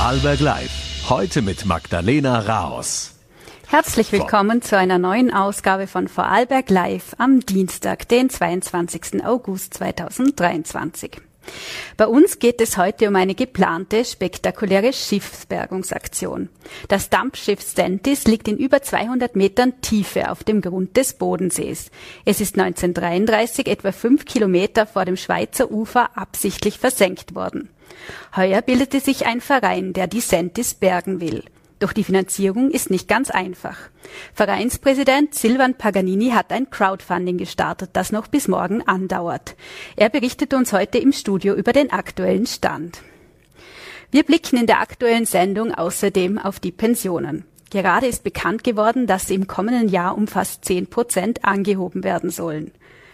Vorarlberg 0.00 0.40
Live. 0.40 1.10
Heute 1.10 1.42
mit 1.42 1.66
Magdalena 1.66 2.38
Raos. 2.38 3.16
Herzlich 3.66 4.10
willkommen 4.12 4.62
zu 4.62 4.78
einer 4.78 4.96
neuen 4.96 5.30
Ausgabe 5.30 5.86
von 5.86 6.08
Vorarlberg 6.08 6.70
Live 6.70 7.14
am 7.18 7.40
Dienstag, 7.40 8.08
den 8.08 8.30
22. 8.30 9.22
August 9.26 9.74
2023. 9.74 11.20
Bei 11.98 12.06
uns 12.06 12.38
geht 12.38 12.62
es 12.62 12.78
heute 12.78 13.08
um 13.08 13.16
eine 13.16 13.34
geplante, 13.34 14.06
spektakuläre 14.06 14.94
Schiffsbergungsaktion. 14.94 16.48
Das 16.88 17.10
Dampfschiff 17.10 17.60
Stentis 17.60 18.24
liegt 18.24 18.48
in 18.48 18.56
über 18.56 18.80
200 18.80 19.36
Metern 19.36 19.82
Tiefe 19.82 20.30
auf 20.30 20.44
dem 20.44 20.62
Grund 20.62 20.96
des 20.96 21.12
Bodensees. 21.12 21.90
Es 22.24 22.40
ist 22.40 22.58
1933 22.58 23.66
etwa 23.66 23.92
fünf 23.92 24.24
Kilometer 24.24 24.86
vor 24.86 25.04
dem 25.04 25.18
Schweizer 25.18 25.70
Ufer 25.70 26.16
absichtlich 26.16 26.78
versenkt 26.78 27.34
worden. 27.34 27.68
Heuer 28.36 28.62
bildete 28.62 29.00
sich 29.00 29.26
ein 29.26 29.40
Verein, 29.40 29.92
der 29.92 30.06
die 30.06 30.20
Sentis 30.20 30.74
bergen 30.74 31.20
will. 31.20 31.44
Doch 31.80 31.94
die 31.94 32.04
Finanzierung 32.04 32.70
ist 32.70 32.90
nicht 32.90 33.08
ganz 33.08 33.30
einfach. 33.30 33.76
Vereinspräsident 34.34 35.34
Silvan 35.34 35.74
Paganini 35.74 36.30
hat 36.30 36.52
ein 36.52 36.68
Crowdfunding 36.68 37.38
gestartet, 37.38 37.90
das 37.94 38.12
noch 38.12 38.26
bis 38.26 38.48
morgen 38.48 38.86
andauert. 38.86 39.56
Er 39.96 40.10
berichtet 40.10 40.52
uns 40.52 40.74
heute 40.74 40.98
im 40.98 41.12
Studio 41.12 41.54
über 41.54 41.72
den 41.72 41.90
aktuellen 41.90 42.46
Stand. 42.46 43.00
Wir 44.10 44.24
blicken 44.24 44.58
in 44.58 44.66
der 44.66 44.80
aktuellen 44.80 45.24
Sendung 45.24 45.72
außerdem 45.72 46.38
auf 46.38 46.60
die 46.60 46.72
Pensionen. 46.72 47.44
Gerade 47.70 48.08
ist 48.08 48.24
bekannt 48.24 48.64
geworden, 48.64 49.06
dass 49.06 49.28
sie 49.28 49.34
im 49.34 49.46
kommenden 49.46 49.88
Jahr 49.88 50.18
um 50.18 50.26
fast 50.26 50.64
10 50.64 50.88
Prozent 50.88 51.44
angehoben 51.44 52.04
werden 52.04 52.30
sollen. 52.30 52.72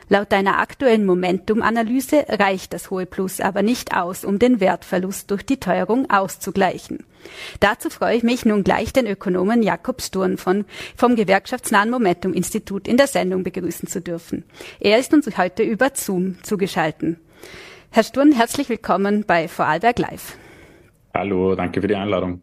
Laut 0.08 0.30
deiner 0.30 0.60
aktuellen 0.60 1.04
Momentum-Analyse 1.04 2.26
reicht 2.28 2.72
das 2.72 2.90
hohe 2.90 3.06
Plus 3.06 3.40
aber 3.40 3.62
nicht 3.62 3.96
aus, 3.96 4.24
um 4.24 4.38
den 4.38 4.60
Wertverlust 4.60 5.30
durch 5.32 5.44
die 5.44 5.58
Teuerung 5.58 6.08
auszugleichen. 6.10 7.04
Dazu 7.58 7.90
freue 7.90 8.16
ich 8.16 8.22
mich 8.22 8.44
nun 8.44 8.62
gleich 8.62 8.92
den 8.92 9.08
Ökonomen 9.08 9.64
Jakob 9.64 10.00
Sturm 10.00 10.38
von, 10.38 10.64
vom 10.96 11.16
gewerkschaftsnahen 11.16 11.90
Momentum 11.90 12.34
Institut 12.34 12.86
in 12.86 12.96
der 12.96 13.08
Sendung 13.08 13.42
begrüßen 13.42 13.88
zu 13.88 14.00
dürfen. 14.00 14.44
Er 14.78 14.98
ist 14.98 15.12
uns 15.12 15.26
heute 15.36 15.64
über 15.64 15.90
Zoom 15.94 16.36
zugeschalten. 16.44 17.18
Herr 17.90 18.04
Sturm, 18.04 18.30
herzlich 18.30 18.68
willkommen 18.68 19.24
bei 19.26 19.48
Vorarlberg 19.48 19.98
Live. 19.98 20.36
Hallo, 21.18 21.54
danke 21.54 21.80
für 21.80 21.88
die 21.88 21.96
Einladung. 21.96 22.42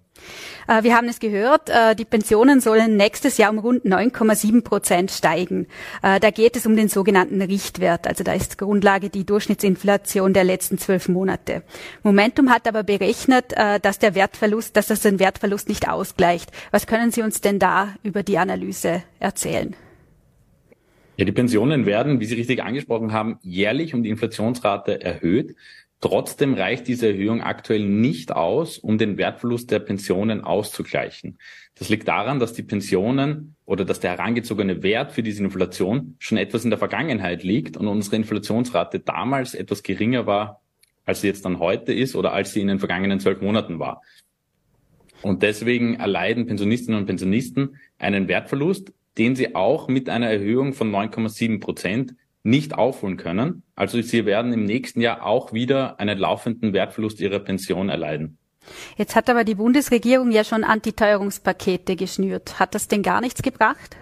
Äh, 0.67 0.83
wir 0.83 0.95
haben 0.95 1.07
es 1.07 1.19
gehört, 1.19 1.69
äh, 1.69 1.95
die 1.95 2.05
Pensionen 2.05 2.59
sollen 2.59 2.97
nächstes 2.97 3.38
Jahr 3.38 3.52
um 3.52 3.59
rund 3.59 3.85
9,7 3.85 4.63
Prozent 4.63 5.11
steigen. 5.11 5.67
Äh, 6.02 6.19
da 6.19 6.31
geht 6.31 6.55
es 6.55 6.66
um 6.66 6.75
den 6.75 6.88
sogenannten 6.88 7.41
Richtwert. 7.41 8.07
Also 8.07 8.23
da 8.23 8.33
ist 8.33 8.57
Grundlage 8.57 9.09
die 9.09 9.25
Durchschnittsinflation 9.25 10.33
der 10.33 10.44
letzten 10.44 10.77
zwölf 10.77 11.07
Monate. 11.07 11.61
Momentum 12.01 12.49
hat 12.49 12.67
aber 12.67 12.83
berechnet, 12.83 13.53
dass 13.81 13.99
der 13.99 14.16
Wertverlust, 14.16 14.75
dass 14.75 14.88
das 14.88 15.01
den 15.01 15.19
Wertverlust 15.19 15.69
nicht 15.69 15.88
ausgleicht. 15.88 16.51
Was 16.71 16.88
können 16.88 17.11
Sie 17.11 17.21
uns 17.21 17.41
denn 17.41 17.59
da 17.59 17.94
über 18.03 18.23
die 18.23 18.38
Analyse 18.38 19.03
erzählen? 19.19 19.75
Ja, 21.17 21.25
die 21.25 21.31
Pensionen 21.31 21.85
werden, 21.85 22.19
wie 22.19 22.25
Sie 22.25 22.35
richtig 22.35 22.63
angesprochen 22.63 23.13
haben, 23.13 23.38
jährlich 23.44 23.94
um 23.94 24.01
die 24.01 24.09
Inflationsrate 24.09 25.01
erhöht. 25.01 25.55
Trotzdem 26.03 26.53
reicht 26.53 26.89
diese 26.89 27.07
Erhöhung 27.07 27.39
aktuell 27.39 27.87
nicht 27.87 28.33
aus, 28.33 28.77
um 28.77 28.97
den 28.97 29.17
Wertverlust 29.17 29.71
der 29.71 29.79
Pensionen 29.79 30.41
auszugleichen. 30.41 31.37
Das 31.75 31.87
liegt 31.87 32.09
daran, 32.09 32.39
dass 32.39 32.51
die 32.51 32.61
Pensionen 32.61 33.55
oder 33.63 33.85
dass 33.85 34.01
der 34.01 34.11
herangezogene 34.11 34.83
Wert 34.83 35.13
für 35.13 35.23
diese 35.23 35.41
Inflation 35.41 36.17
schon 36.19 36.37
etwas 36.37 36.65
in 36.65 36.71
der 36.71 36.77
Vergangenheit 36.77 37.43
liegt 37.43 37.77
und 37.77 37.87
unsere 37.87 38.17
Inflationsrate 38.17 38.99
damals 38.99 39.53
etwas 39.53 39.81
geringer 39.81 40.27
war, 40.27 40.59
als 41.05 41.21
sie 41.21 41.27
jetzt 41.27 41.45
dann 41.45 41.59
heute 41.59 41.93
ist 41.93 42.17
oder 42.17 42.33
als 42.33 42.51
sie 42.51 42.59
in 42.59 42.67
den 42.67 42.79
vergangenen 42.79 43.21
zwölf 43.21 43.39
Monaten 43.39 43.79
war. 43.79 44.01
Und 45.21 45.41
deswegen 45.41 45.95
erleiden 45.95 46.47
Pensionistinnen 46.47 46.99
und 46.99 47.05
Pensionisten 47.05 47.77
einen 47.97 48.27
Wertverlust, 48.27 48.91
den 49.17 49.38
sie 49.38 49.55
auch 49.55 49.88
mit 49.88 50.09
einer 50.09 50.29
Erhöhung 50.29 50.73
von 50.73 50.91
9,7 50.91 51.61
Prozent 51.61 52.13
nicht 52.43 52.75
aufholen 52.75 53.17
können. 53.17 53.63
Also 53.75 54.01
sie 54.01 54.25
werden 54.25 54.53
im 54.53 54.65
nächsten 54.65 55.01
Jahr 55.01 55.25
auch 55.25 55.53
wieder 55.53 55.99
einen 55.99 56.17
laufenden 56.17 56.73
Wertverlust 56.73 57.19
ihrer 57.21 57.39
Pension 57.39 57.89
erleiden. 57.89 58.37
Jetzt 58.97 59.15
hat 59.15 59.29
aber 59.29 59.43
die 59.43 59.55
Bundesregierung 59.55 60.31
ja 60.31 60.43
schon 60.43 60.63
Antiteuerungspakete 60.63 61.95
geschnürt. 61.95 62.59
Hat 62.59 62.75
das 62.75 62.87
denn 62.87 63.01
gar 63.01 63.21
nichts 63.21 63.41
gebracht? 63.41 63.97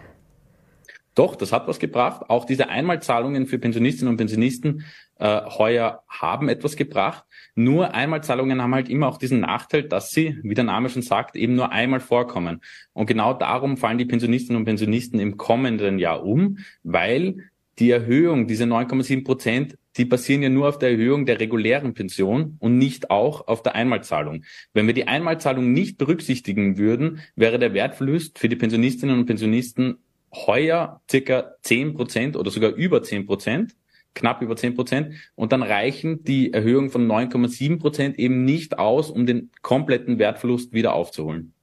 Doch, 1.14 1.36
das 1.36 1.52
hat 1.52 1.68
was 1.68 1.80
gebracht. 1.80 2.30
Auch 2.30 2.46
diese 2.46 2.70
Einmalzahlungen 2.70 3.46
für 3.46 3.60
Pensionistinnen 3.60 4.12
und 4.12 4.18
Pensionisten 4.18 4.86
äh, 5.20 5.42
heuer 5.46 6.04
haben 6.08 6.48
etwas 6.48 6.78
gebracht. 6.78 7.26
Nur 7.54 7.94
Einmalzahlungen 7.94 8.62
haben 8.62 8.74
halt 8.74 8.88
immer 8.88 9.10
auch 9.10 9.18
diesen 9.18 9.42
Nachteil, 9.42 9.84
dass 9.84 10.12
sie, 10.12 10.40
wie 10.42 10.54
der 10.54 10.64
Name 10.64 10.88
schon 10.88 11.02
sagt, 11.02 11.36
eben 11.36 11.56
nur 11.56 11.74
einmal 11.74 12.00
vorkommen. 12.00 12.62
Und 12.94 13.08
genau 13.08 13.34
darum 13.34 13.76
fallen 13.76 13.98
die 13.98 14.06
Pensionistinnen 14.06 14.58
und 14.58 14.66
Pensionisten 14.66 15.20
im 15.20 15.36
kommenden 15.36 16.00
Jahr 16.00 16.24
um, 16.24 16.60
weil 16.84 17.51
die 17.80 17.92
Erhöhung, 17.92 18.48
diese 18.48 18.66
9,7 18.66 19.24
Prozent, 19.24 19.78
die 19.98 20.06
basieren 20.06 20.44
ja 20.44 20.50
nur 20.50 20.70
auf 20.70 20.78
der 20.78 20.92
Erhöhung 20.92 21.26
der 21.26 21.40
regulären 21.40 21.94
Pension 21.94 22.58
und 22.60 22.78
nicht 22.78 23.10
auch 23.10 23.48
auf 23.48 23.62
der 23.64 23.76
Einmalzahlung. 23.76 24.44
Wenn 24.74 24.88
wir 24.88 24.94
die 24.94 25.08
Einmalzahlung 25.08 25.74
nicht 25.74 25.98
berücksichtigen 25.98 26.78
würden, 26.78 27.22
wäre 27.36 27.60
der 27.60 27.74
Wertverlust 27.74 28.40
für 28.40 28.50
die 28.50 28.56
Pensionistinnen 28.56 29.18
und 29.18 29.26
Pensionisten 29.26 29.98
heuer 30.34 31.02
circa 31.10 31.56
10 31.62 31.94
Prozent 31.94 32.36
oder 32.38 32.52
sogar 32.52 32.72
über 32.72 33.04
10 33.04 33.26
Prozent, 33.26 33.76
knapp 34.14 34.42
über 34.42 34.56
10 34.56 34.76
Prozent. 34.76 35.14
Und 35.36 35.52
dann 35.52 35.64
reichen 35.64 36.24
die 36.24 36.54
Erhöhungen 36.54 36.90
von 36.90 37.06
9,7 37.06 37.80
Prozent 37.80 38.18
eben 38.18 38.46
nicht 38.46 38.80
aus, 38.80 39.10
um 39.10 39.26
den 39.26 39.52
kompletten 39.62 40.20
Wertverlust 40.20 40.72
wieder 40.74 40.94
aufzuholen. 40.94 41.54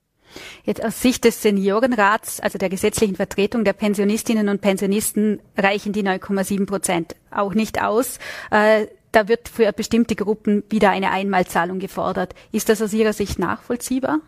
Jetzt 0.65 0.85
aus 0.85 1.01
Sicht 1.01 1.25
des 1.25 1.43
Seniorenrats, 1.43 2.41
also 2.41 2.59
der 2.59 2.69
gesetzlichen 2.69 3.17
Vertretung 3.17 3.65
der 3.65 3.73
Pensionistinnen 3.73 4.49
und 4.49 4.61
Pensionisten, 4.61 5.41
reichen 5.57 5.93
die 5.93 6.03
9,7 6.03 6.67
Prozent 6.67 7.17
auch 7.31 7.55
nicht 7.55 7.83
aus. 7.83 8.19
Äh, 8.51 8.87
da 9.13 9.29
wird 9.29 9.49
für 9.49 9.73
bestimmte 9.73 10.15
Gruppen 10.15 10.63
wieder 10.69 10.91
eine 10.91 11.11
Einmalzahlung 11.11 11.79
gefordert. 11.79 12.35
Ist 12.53 12.69
das 12.69 12.83
aus 12.83 12.93
Ihrer 12.93 13.13
Sicht 13.13 13.39
nachvollziehbar? 13.39 14.21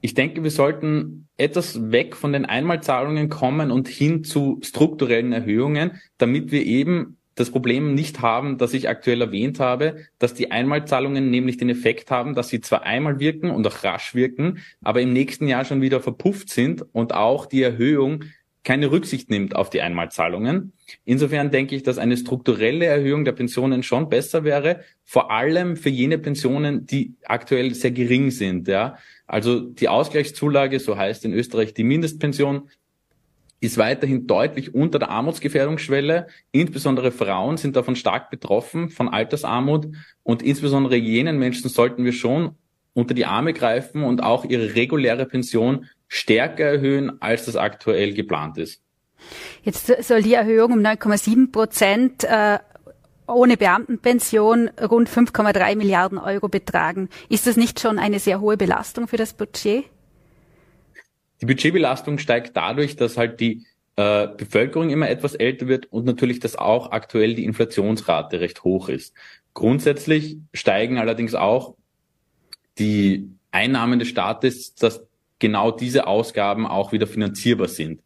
Ich 0.00 0.14
denke, 0.14 0.44
wir 0.44 0.50
sollten 0.50 1.28
etwas 1.36 1.90
weg 1.90 2.14
von 2.14 2.32
den 2.32 2.44
Einmalzahlungen 2.44 3.28
kommen 3.28 3.72
und 3.72 3.88
hin 3.88 4.22
zu 4.22 4.60
strukturellen 4.62 5.32
Erhöhungen, 5.32 6.00
damit 6.18 6.52
wir 6.52 6.64
eben 6.64 7.15
das 7.36 7.50
Problem 7.50 7.94
nicht 7.94 8.22
haben, 8.22 8.58
das 8.58 8.74
ich 8.74 8.88
aktuell 8.88 9.20
erwähnt 9.20 9.60
habe, 9.60 9.98
dass 10.18 10.34
die 10.34 10.50
Einmalzahlungen 10.50 11.30
nämlich 11.30 11.58
den 11.58 11.68
Effekt 11.68 12.10
haben, 12.10 12.34
dass 12.34 12.48
sie 12.48 12.60
zwar 12.60 12.82
einmal 12.82 13.20
wirken 13.20 13.50
und 13.50 13.66
auch 13.66 13.84
rasch 13.84 14.14
wirken, 14.14 14.58
aber 14.82 15.02
im 15.02 15.12
nächsten 15.12 15.46
Jahr 15.46 15.64
schon 15.64 15.82
wieder 15.82 16.00
verpufft 16.00 16.48
sind 16.48 16.84
und 16.92 17.14
auch 17.14 17.46
die 17.46 17.62
Erhöhung 17.62 18.24
keine 18.64 18.90
Rücksicht 18.90 19.30
nimmt 19.30 19.54
auf 19.54 19.70
die 19.70 19.80
Einmalzahlungen. 19.80 20.72
Insofern 21.04 21.52
denke 21.52 21.76
ich, 21.76 21.84
dass 21.84 21.98
eine 21.98 22.16
strukturelle 22.16 22.86
Erhöhung 22.86 23.24
der 23.24 23.30
Pensionen 23.30 23.84
schon 23.84 24.08
besser 24.08 24.42
wäre, 24.42 24.80
vor 25.04 25.30
allem 25.30 25.76
für 25.76 25.88
jene 25.88 26.18
Pensionen, 26.18 26.84
die 26.84 27.14
aktuell 27.24 27.74
sehr 27.74 27.92
gering 27.92 28.32
sind. 28.32 28.66
Ja, 28.66 28.96
also 29.28 29.60
die 29.60 29.88
Ausgleichszulage, 29.88 30.80
so 30.80 30.96
heißt 30.96 31.24
in 31.24 31.32
Österreich 31.32 31.74
die 31.74 31.84
Mindestpension, 31.84 32.68
ist 33.60 33.78
weiterhin 33.78 34.26
deutlich 34.26 34.74
unter 34.74 34.98
der 34.98 35.10
Armutsgefährdungsschwelle. 35.10 36.26
Insbesondere 36.52 37.10
Frauen 37.10 37.56
sind 37.56 37.76
davon 37.76 37.96
stark 37.96 38.30
betroffen, 38.30 38.90
von 38.90 39.08
Altersarmut. 39.08 39.88
Und 40.22 40.42
insbesondere 40.42 40.96
jenen 40.96 41.38
Menschen 41.38 41.70
sollten 41.70 42.04
wir 42.04 42.12
schon 42.12 42.56
unter 42.92 43.14
die 43.14 43.26
Arme 43.26 43.52
greifen 43.52 44.04
und 44.04 44.22
auch 44.22 44.44
ihre 44.44 44.74
reguläre 44.74 45.26
Pension 45.26 45.86
stärker 46.08 46.64
erhöhen, 46.64 47.20
als 47.20 47.46
das 47.46 47.56
aktuell 47.56 48.14
geplant 48.14 48.58
ist. 48.58 48.82
Jetzt 49.62 49.86
soll 50.04 50.22
die 50.22 50.34
Erhöhung 50.34 50.72
um 50.72 50.80
9,7 50.80 51.50
Prozent 51.50 52.24
äh, 52.24 52.58
ohne 53.26 53.56
Beamtenpension 53.56 54.68
rund 54.80 55.08
5,3 55.08 55.76
Milliarden 55.76 56.18
Euro 56.18 56.48
betragen. 56.48 57.08
Ist 57.28 57.46
das 57.46 57.56
nicht 57.56 57.80
schon 57.80 57.98
eine 57.98 58.18
sehr 58.18 58.40
hohe 58.40 58.56
Belastung 58.56 59.08
für 59.08 59.16
das 59.16 59.32
Budget? 59.32 59.84
Die 61.40 61.46
Budgetbelastung 61.46 62.18
steigt 62.18 62.56
dadurch, 62.56 62.96
dass 62.96 63.16
halt 63.16 63.40
die 63.40 63.66
äh, 63.96 64.28
Bevölkerung 64.36 64.90
immer 64.90 65.08
etwas 65.08 65.34
älter 65.34 65.68
wird 65.68 65.86
und 65.92 66.04
natürlich, 66.04 66.40
dass 66.40 66.56
auch 66.56 66.92
aktuell 66.92 67.34
die 67.34 67.44
Inflationsrate 67.44 68.40
recht 68.40 68.64
hoch 68.64 68.88
ist. 68.88 69.14
Grundsätzlich 69.54 70.38
steigen 70.52 70.98
allerdings 70.98 71.34
auch 71.34 71.76
die 72.78 73.30
Einnahmen 73.50 73.98
des 73.98 74.08
Staates, 74.08 74.74
dass 74.74 75.02
genau 75.38 75.70
diese 75.70 76.06
Ausgaben 76.06 76.66
auch 76.66 76.92
wieder 76.92 77.06
finanzierbar 77.06 77.68
sind. 77.68 78.02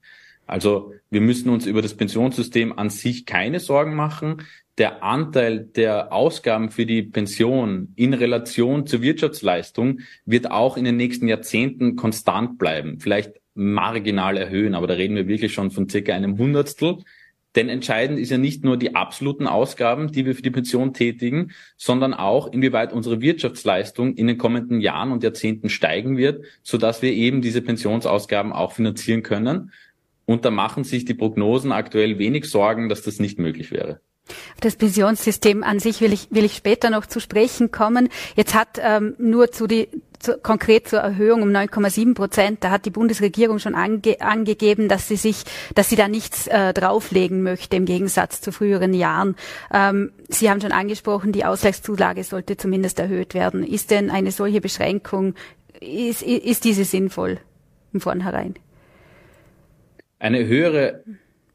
Also 0.47 0.93
wir 1.11 1.21
müssen 1.21 1.49
uns 1.49 1.67
über 1.67 1.83
das 1.83 1.97
Pensionssystem 1.97 2.77
an 2.77 2.91
sich 2.91 3.27
keine 3.27 3.61
Sorgen 3.61 3.95
machen 3.95 4.43
der 4.81 5.03
Anteil 5.03 5.61
der 5.61 6.11
Ausgaben 6.11 6.71
für 6.71 6.87
die 6.87 7.03
Pension 7.03 7.93
in 7.97 8.15
Relation 8.15 8.87
zur 8.87 9.03
Wirtschaftsleistung 9.03 10.01
wird 10.25 10.51
auch 10.51 10.79
in 10.79 10.87
den 10.87 10.97
nächsten 10.97 11.29
Jahrzehnten 11.29 11.97
konstant 11.97 12.59
bleiben. 12.59 12.99
Vielleicht 12.99 13.35
marginal 13.53 14.39
erhöhen, 14.39 14.75
aber 14.75 14.87
da 14.87 14.95
reden 14.95 15.17
wir 15.17 15.29
wirklich 15.29 15.53
schon 15.53 15.71
von 15.71 15.87
circa 15.87 16.15
einem 16.15 16.39
Hundertstel. 16.39 16.97
Denn 17.57 17.69
entscheidend 17.69 18.19
ist 18.19 18.31
ja 18.31 18.39
nicht 18.39 18.65
nur 18.65 18.79
die 18.79 18.95
absoluten 18.95 19.47
Ausgaben, 19.47 20.13
die 20.13 20.25
wir 20.25 20.35
für 20.35 20.41
die 20.41 20.51
Pension 20.51 20.95
tätigen, 20.95 21.51
sondern 21.77 22.15
auch, 22.15 22.51
inwieweit 22.51 22.95
unsere 22.95 23.21
Wirtschaftsleistung 23.21 24.15
in 24.15 24.29
den 24.29 24.39
kommenden 24.39 24.81
Jahren 24.81 25.13
und 25.13 25.23
Jahrzehnten 25.23 25.69
steigen 25.69 26.17
wird, 26.17 26.43
sodass 26.63 27.03
wir 27.03 27.13
eben 27.13 27.43
diese 27.43 27.61
Pensionsausgaben 27.61 28.53
auch 28.53 28.73
finanzieren 28.73 29.23
können. 29.23 29.73
Und 30.25 30.47
da 30.47 30.51
machen 30.51 30.85
sich 30.85 31.05
die 31.05 31.13
Prognosen 31.13 31.71
aktuell 31.71 32.19
wenig 32.19 32.47
Sorgen, 32.47 32.89
dass 32.89 33.03
das 33.03 33.19
nicht 33.19 33.39
möglich 33.39 33.73
wäre. 33.73 34.01
Das 34.61 34.77
Pensionssystem 34.77 35.63
an 35.63 35.79
sich 35.81 36.01
will 36.01 36.13
ich, 36.13 36.29
will 36.31 36.45
ich 36.45 36.55
später 36.55 36.91
noch 36.91 37.07
zu 37.07 37.21
sprechen 37.21 37.71
kommen. 37.71 38.09
Jetzt 38.37 38.55
hat 38.55 38.81
ähm, 38.83 39.15
nur 39.19 39.53
zu 39.53 39.67
die, 39.67 39.89
zu, 40.21 40.39
konkret 40.39 40.89
zur 40.89 41.01
Erhöhung 41.01 41.43
um 41.43 41.49
9,7 41.49 42.15
Prozent, 42.15 42.63
da 42.63 42.71
hat 42.71 42.85
die 42.85 42.91
Bundesregierung 42.91 43.59
schon 43.59 43.75
ange, 43.75 44.21
angegeben, 44.21 44.89
dass 44.89 45.09
sie 45.09 45.17
sich, 45.17 45.45
dass 45.75 45.89
sie 45.89 45.97
da 45.97 46.09
nichts 46.09 46.47
äh, 46.47 46.73
drauflegen 46.73 47.43
möchte 47.43 47.77
im 47.77 47.87
Gegensatz 47.87 48.41
zu 48.41 48.53
früheren 48.53 48.95
Jahren. 48.95 49.35
Ähm, 49.73 50.13
sie 50.29 50.51
haben 50.51 50.61
schon 50.61 50.73
angesprochen, 50.73 51.33
die 51.33 51.45
Ausgleichszulage 51.45 52.23
sollte 52.23 52.57
zumindest 52.57 52.99
erhöht 53.01 53.35
werden. 53.35 53.65
Ist 53.65 53.91
denn 53.91 54.11
eine 54.11 54.31
solche 54.31 54.61
Beschränkung, 54.61 55.35
ist, 55.81 56.23
ist 56.23 56.65
diese 56.65 56.85
sinnvoll 56.85 57.39
im 57.93 58.01
Vornherein? 58.01 58.55
Eine 60.19 60.47
höhere 60.47 61.03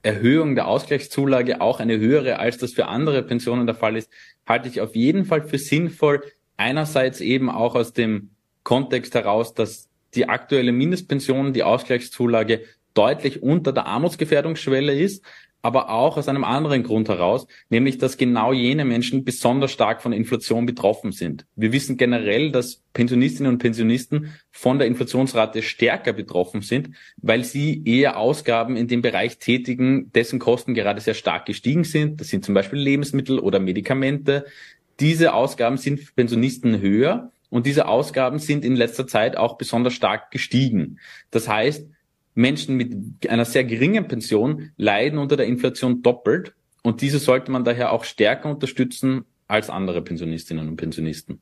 Erhöhung 0.06 0.56
der 0.56 0.68
Ausgleichszulage 0.68 1.62
auch 1.62 1.80
eine 1.80 1.98
höhere, 1.98 2.40
als 2.40 2.58
das 2.58 2.74
für 2.74 2.88
andere 2.88 3.24
Pensionen 3.24 3.66
der 3.66 3.76
Fall 3.76 3.98
ist, 3.98 4.10
halte 4.48 4.70
ich 4.70 4.80
auf 4.80 4.96
jeden 4.96 5.26
Fall 5.26 5.42
für 5.42 5.58
sinnvoll. 5.58 6.24
Einerseits 6.58 7.22
eben 7.22 7.50
auch 7.50 7.76
aus 7.76 7.92
dem 7.92 8.30
Kontext 8.64 9.16
heraus, 9.16 9.54
dass 9.54 9.90
die 10.14 10.30
aktuelle 10.30 10.72
Mindestpension, 10.72 11.54
die 11.54 11.64
Ausgleichszulage 11.64 12.62
deutlich 12.94 13.44
unter 13.44 13.74
der 13.74 13.88
Armutsgefährdungsschwelle 13.88 14.94
ist 14.94 15.26
aber 15.66 15.90
auch 15.90 16.16
aus 16.16 16.28
einem 16.28 16.44
anderen 16.44 16.84
Grund 16.84 17.10
heraus, 17.10 17.48
nämlich 17.70 17.98
dass 17.98 18.18
genau 18.18 18.54
jene 18.54 18.86
Menschen 18.86 19.26
besonders 19.26 19.72
stark 19.72 20.04
von 20.04 20.14
Inflation 20.14 20.68
betroffen 20.68 21.12
sind. 21.12 21.48
Wir 21.56 21.72
wissen 21.72 21.98
generell, 21.98 22.52
dass 22.52 22.84
Pensionistinnen 22.94 23.52
und 23.52 23.58
Pensionisten 23.58 24.36
von 24.52 24.78
der 24.78 24.86
Inflationsrate 24.88 25.64
stärker 25.64 26.14
betroffen 26.14 26.62
sind, 26.62 26.92
weil 27.18 27.44
sie 27.44 27.82
eher 27.84 28.18
Ausgaben 28.20 28.78
in 28.78 28.88
dem 28.88 29.02
Bereich 29.02 29.40
tätigen, 29.40 30.12
dessen 30.12 30.38
Kosten 30.38 30.76
gerade 30.76 31.02
sehr 31.02 31.16
stark 31.16 31.48
gestiegen 31.48 31.84
sind. 31.84 32.22
Das 32.22 32.28
sind 32.28 32.46
zum 32.46 32.54
Beispiel 32.54 32.78
Lebensmittel 32.78 33.40
oder 33.40 33.60
Medikamente. 33.60 34.46
Diese 35.00 35.34
Ausgaben 35.34 35.78
sind 35.78 36.00
für 36.00 36.14
Pensionisten 36.14 36.80
höher 36.80 37.32
und 37.50 37.66
diese 37.66 37.88
Ausgaben 37.88 38.38
sind 38.38 38.64
in 38.64 38.76
letzter 38.76 39.08
Zeit 39.08 39.36
auch 39.36 39.58
besonders 39.58 39.94
stark 39.96 40.30
gestiegen. 40.30 41.00
Das 41.32 41.48
heißt, 41.48 41.88
Menschen 42.36 42.76
mit 42.76 43.30
einer 43.30 43.46
sehr 43.46 43.64
geringen 43.64 44.08
Pension 44.08 44.72
leiden 44.78 45.18
unter 45.18 45.38
der 45.38 45.48
Inflation 45.48 46.04
doppelt 46.04 46.54
und 46.84 47.02
diese 47.02 47.18
sollte 47.18 47.52
man 47.52 47.64
daher 47.64 47.92
auch 47.92 48.04
stärker 48.04 48.50
unterstützen 48.50 49.26
als 49.48 49.70
andere 49.70 50.02
Pensionistinnen 50.02 50.68
und 50.68 50.76
Pensionisten. 50.76 51.42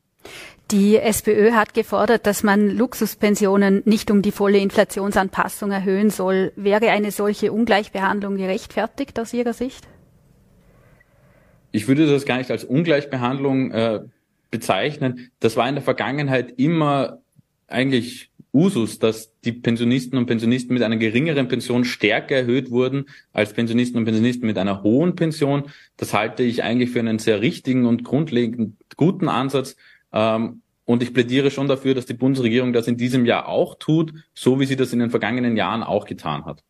Die 0.70 0.96
SPÖ 0.96 1.52
hat 1.52 1.74
gefordert, 1.74 2.26
dass 2.26 2.42
man 2.42 2.70
Luxuspensionen 2.70 3.82
nicht 3.84 4.10
um 4.10 4.22
die 4.22 4.32
volle 4.32 4.58
Inflationsanpassung 4.58 5.70
erhöhen 5.70 6.08
soll. 6.08 6.52
Wäre 6.56 6.90
eine 6.90 7.10
solche 7.10 7.52
Ungleichbehandlung 7.52 8.36
gerechtfertigt 8.36 9.20
aus 9.20 9.34
Ihrer 9.34 9.52
Sicht? 9.52 9.86
Ich 11.72 11.88
würde 11.88 12.06
das 12.06 12.24
gar 12.24 12.38
nicht 12.38 12.50
als 12.50 12.64
Ungleichbehandlung 12.64 13.72
äh, 13.72 14.00
bezeichnen. 14.50 15.30
Das 15.40 15.56
war 15.56 15.68
in 15.68 15.74
der 15.74 15.84
Vergangenheit 15.84 16.54
immer 16.56 17.18
eigentlich 17.66 18.30
Usus, 18.54 19.00
dass 19.00 19.38
die 19.40 19.52
Pensionisten 19.52 20.16
und 20.16 20.26
Pensionisten 20.26 20.72
mit 20.72 20.82
einer 20.82 20.96
geringeren 20.96 21.48
Pension 21.48 21.84
stärker 21.84 22.36
erhöht 22.36 22.70
wurden 22.70 23.06
als 23.32 23.52
Pensionisten 23.52 23.98
und 23.98 24.04
Pensionisten 24.04 24.46
mit 24.46 24.56
einer 24.56 24.82
hohen 24.82 25.16
Pension. 25.16 25.64
Das 25.96 26.14
halte 26.14 26.44
ich 26.44 26.62
eigentlich 26.62 26.90
für 26.90 27.00
einen 27.00 27.18
sehr 27.18 27.40
richtigen 27.40 27.84
und 27.84 28.04
grundlegend 28.04 28.76
guten 28.96 29.28
Ansatz. 29.28 29.76
Ähm, 30.12 30.62
und 30.84 31.02
ich 31.02 31.12
plädiere 31.12 31.50
schon 31.50 31.66
dafür, 31.66 31.94
dass 31.94 32.06
die 32.06 32.14
Bundesregierung 32.14 32.72
das 32.72 32.86
in 32.86 32.96
diesem 32.96 33.26
Jahr 33.26 33.48
auch 33.48 33.74
tut, 33.74 34.12
so 34.34 34.60
wie 34.60 34.66
sie 34.66 34.76
das 34.76 34.92
in 34.92 35.00
den 35.00 35.10
vergangenen 35.10 35.56
Jahren 35.56 35.82
auch 35.82 36.04
getan 36.04 36.44
hat. 36.44 36.62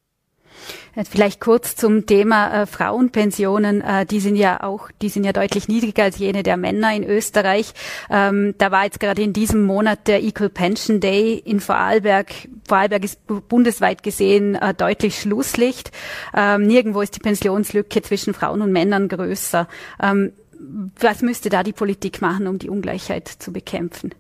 Vielleicht 1.03 1.41
kurz 1.41 1.75
zum 1.75 2.07
Thema 2.07 2.63
äh, 2.63 2.67
Frauenpensionen. 2.67 3.81
Äh, 3.81 4.07
die 4.07 4.21
sind 4.21 4.37
ja 4.37 4.63
auch, 4.63 4.91
die 5.03 5.09
sind 5.09 5.25
ja 5.25 5.33
deutlich 5.33 5.67
niedriger 5.67 6.05
als 6.05 6.19
jene 6.19 6.45
der 6.45 6.57
Männer 6.57 6.95
in 6.95 7.03
Österreich. 7.03 7.73
Ähm, 8.11 8.55
da 8.59 8.71
war 8.71 8.85
jetzt 8.85 9.01
gerade 9.01 9.23
in 9.23 9.33
diesem 9.33 9.65
Monat 9.65 10.07
der 10.07 10.23
Equal 10.23 10.51
Pension 10.51 11.01
Day 11.01 11.35
in 11.45 11.59
Vorarlberg. 11.59 12.33
Vorarlberg 12.69 13.05
ist 13.05 13.21
bundesweit 13.49 14.05
gesehen 14.05 14.55
äh, 14.55 14.73
deutlich 14.73 15.21
Schlusslicht. 15.21 15.91
Ähm, 16.35 16.63
nirgendwo 16.67 17.01
ist 17.01 17.17
die 17.17 17.21
Pensionslücke 17.21 18.01
zwischen 18.03 18.33
Frauen 18.33 18.63
und 18.63 18.71
Männern 18.71 19.09
größer. 19.09 19.67
Ähm, 20.01 20.33
was 21.01 21.23
müsste 21.23 21.51
da 21.51 21.65
die 21.65 21.73
Politik 21.73 22.23
machen, 22.23 22.47
um 22.47 22.59
die 22.59 22.71
Ungleichheit 22.71 23.29
zu 23.29 23.53
bekämpfen? 23.53 24.15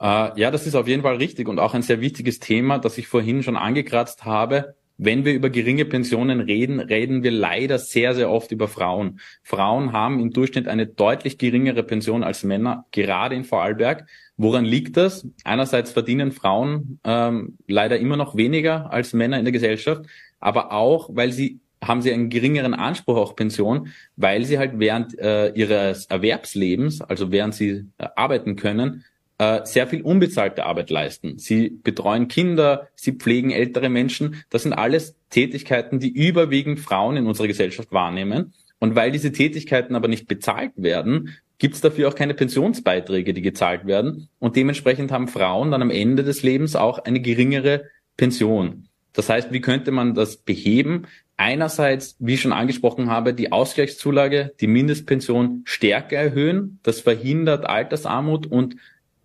Äh, 0.00 0.40
ja, 0.40 0.50
das 0.50 0.66
ist 0.66 0.74
auf 0.74 0.88
jeden 0.88 1.02
Fall 1.02 1.16
richtig 1.16 1.48
und 1.48 1.58
auch 1.58 1.74
ein 1.74 1.82
sehr 1.82 2.00
wichtiges 2.00 2.40
Thema, 2.40 2.78
das 2.78 2.96
ich 2.96 3.08
vorhin 3.08 3.42
schon 3.42 3.56
angekratzt 3.56 4.24
habe. 4.24 4.74
Wenn 5.00 5.24
wir 5.24 5.32
über 5.32 5.48
geringe 5.48 5.84
Pensionen 5.84 6.40
reden, 6.40 6.80
reden 6.80 7.22
wir 7.22 7.30
leider 7.30 7.78
sehr, 7.78 8.16
sehr 8.16 8.30
oft 8.30 8.50
über 8.50 8.66
Frauen. 8.66 9.20
Frauen 9.44 9.92
haben 9.92 10.18
im 10.18 10.32
Durchschnitt 10.32 10.66
eine 10.66 10.88
deutlich 10.88 11.38
geringere 11.38 11.84
Pension 11.84 12.24
als 12.24 12.42
Männer, 12.42 12.84
gerade 12.90 13.36
in 13.36 13.44
Vorarlberg. 13.44 14.08
Woran 14.36 14.64
liegt 14.64 14.96
das? 14.96 15.24
Einerseits 15.44 15.92
verdienen 15.92 16.32
Frauen 16.32 16.98
ähm, 17.04 17.58
leider 17.68 17.98
immer 17.98 18.16
noch 18.16 18.36
weniger 18.36 18.92
als 18.92 19.12
Männer 19.12 19.38
in 19.38 19.44
der 19.44 19.52
Gesellschaft, 19.52 20.04
aber 20.40 20.72
auch, 20.72 21.10
weil 21.12 21.30
sie 21.30 21.60
haben 21.80 22.02
sie 22.02 22.12
einen 22.12 22.28
geringeren 22.28 22.74
Anspruch 22.74 23.16
auf 23.16 23.36
Pension, 23.36 23.88
weil 24.16 24.44
sie 24.44 24.58
halt 24.58 24.80
während 24.80 25.16
äh, 25.18 25.50
ihres 25.50 26.06
Erwerbslebens, 26.06 27.00
also 27.02 27.30
während 27.30 27.54
sie 27.54 27.84
äh, 27.98 28.08
arbeiten 28.16 28.56
können, 28.56 29.04
äh, 29.38 29.64
sehr 29.64 29.86
viel 29.86 30.02
unbezahlte 30.02 30.66
Arbeit 30.66 30.90
leisten. 30.90 31.38
Sie 31.38 31.70
betreuen 31.70 32.28
Kinder, 32.28 32.88
sie 32.94 33.12
pflegen 33.12 33.50
ältere 33.50 33.88
Menschen. 33.88 34.42
Das 34.50 34.64
sind 34.64 34.72
alles 34.72 35.16
Tätigkeiten, 35.30 36.00
die 36.00 36.10
überwiegend 36.10 36.80
Frauen 36.80 37.16
in 37.16 37.26
unserer 37.26 37.46
Gesellschaft 37.46 37.92
wahrnehmen. 37.92 38.52
Und 38.80 38.94
weil 38.94 39.10
diese 39.10 39.32
Tätigkeiten 39.32 39.94
aber 39.94 40.08
nicht 40.08 40.28
bezahlt 40.28 40.72
werden, 40.76 41.36
gibt 41.58 41.74
es 41.74 41.80
dafür 41.80 42.08
auch 42.08 42.14
keine 42.14 42.34
Pensionsbeiträge, 42.34 43.34
die 43.34 43.42
gezahlt 43.42 43.86
werden. 43.86 44.28
Und 44.38 44.56
dementsprechend 44.56 45.10
haben 45.10 45.28
Frauen 45.28 45.70
dann 45.70 45.82
am 45.82 45.90
Ende 45.90 46.22
des 46.22 46.42
Lebens 46.42 46.76
auch 46.76 46.98
eine 47.00 47.20
geringere 47.20 47.84
Pension. 48.16 48.88
Das 49.12 49.28
heißt, 49.28 49.52
wie 49.52 49.60
könnte 49.60 49.90
man 49.90 50.14
das 50.14 50.36
beheben? 50.36 51.06
Einerseits, 51.36 52.16
wie 52.18 52.34
ich 52.34 52.40
schon 52.40 52.52
angesprochen 52.52 53.10
habe, 53.10 53.34
die 53.34 53.52
Ausgleichszulage, 53.52 54.52
die 54.60 54.66
Mindestpension 54.66 55.62
stärker 55.64 56.16
erhöhen. 56.16 56.78
Das 56.82 57.00
verhindert 57.00 57.66
Altersarmut 57.66 58.46
und 58.46 58.76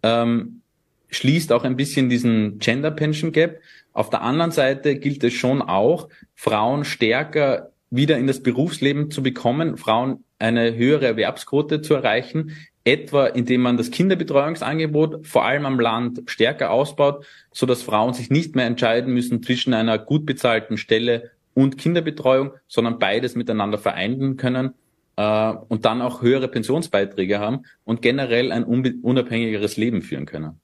ähm, 0.03 0.61
schließt 1.09 1.51
auch 1.51 1.63
ein 1.63 1.75
bisschen 1.75 2.09
diesen 2.09 2.59
Gender 2.59 2.91
Pension 2.91 3.31
Gap. 3.31 3.59
Auf 3.93 4.09
der 4.09 4.21
anderen 4.21 4.51
Seite 4.51 4.97
gilt 4.97 5.23
es 5.23 5.33
schon 5.33 5.61
auch, 5.61 6.09
Frauen 6.35 6.83
stärker 6.83 7.71
wieder 7.89 8.17
in 8.17 8.27
das 8.27 8.41
Berufsleben 8.41 9.11
zu 9.11 9.21
bekommen, 9.21 9.77
Frauen 9.77 10.23
eine 10.39 10.75
höhere 10.75 11.05
Erwerbsquote 11.05 11.81
zu 11.81 11.93
erreichen, 11.93 12.57
etwa 12.83 13.27
indem 13.27 13.61
man 13.61 13.77
das 13.77 13.91
Kinderbetreuungsangebot 13.91 15.25
vor 15.25 15.45
allem 15.45 15.65
am 15.65 15.79
Land 15.79 16.23
stärker 16.25 16.71
ausbaut, 16.71 17.25
so 17.51 17.65
dass 17.65 17.83
Frauen 17.83 18.13
sich 18.13 18.29
nicht 18.29 18.55
mehr 18.55 18.65
entscheiden 18.65 19.13
müssen 19.13 19.43
zwischen 19.43 19.73
einer 19.73 19.97
gut 19.97 20.25
bezahlten 20.25 20.77
Stelle 20.77 21.31
und 21.53 21.77
Kinderbetreuung, 21.77 22.51
sondern 22.67 22.99
beides 22.99 23.35
miteinander 23.35 23.77
vereinen 23.77 24.37
können 24.37 24.73
äh, 25.15 25.53
und 25.67 25.85
dann 25.85 26.01
auch 26.01 26.21
höhere 26.21 26.47
Pensionsbeiträge 26.47 27.39
haben 27.39 27.63
und 27.83 28.01
generell 28.01 28.51
ein 28.51 28.63
unabhängigeres 28.63 29.77
Leben 29.77 30.01
führen 30.01 30.25
können. 30.25 30.59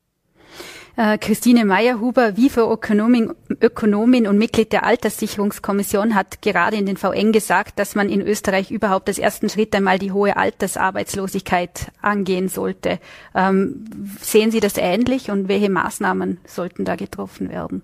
Äh, 0.99 1.17
Christine 1.17 1.63
Meyerhuber, 1.63 2.35
WIFO-Ökonomin 2.35 3.33
Ökonomin 3.61 4.27
und 4.27 4.37
Mitglied 4.37 4.73
der 4.73 4.83
Alterssicherungskommission, 4.83 6.13
hat 6.13 6.41
gerade 6.41 6.75
in 6.75 6.85
den 6.85 6.97
VN 6.97 7.31
gesagt, 7.31 7.79
dass 7.79 7.95
man 7.95 8.09
in 8.09 8.21
Österreich 8.21 8.69
überhaupt 8.69 9.07
als 9.07 9.17
ersten 9.17 9.47
Schritt 9.47 9.73
einmal 9.73 9.97
die 9.97 10.11
hohe 10.11 10.35
Altersarbeitslosigkeit 10.35 11.91
angehen 12.01 12.49
sollte. 12.49 12.99
Ähm, 13.33 13.85
sehen 14.19 14.51
Sie 14.51 14.59
das 14.59 14.75
ähnlich 14.75 15.31
und 15.31 15.47
welche 15.47 15.69
Maßnahmen 15.69 16.39
sollten 16.45 16.83
da 16.83 16.97
getroffen 16.97 17.49
werden? 17.49 17.81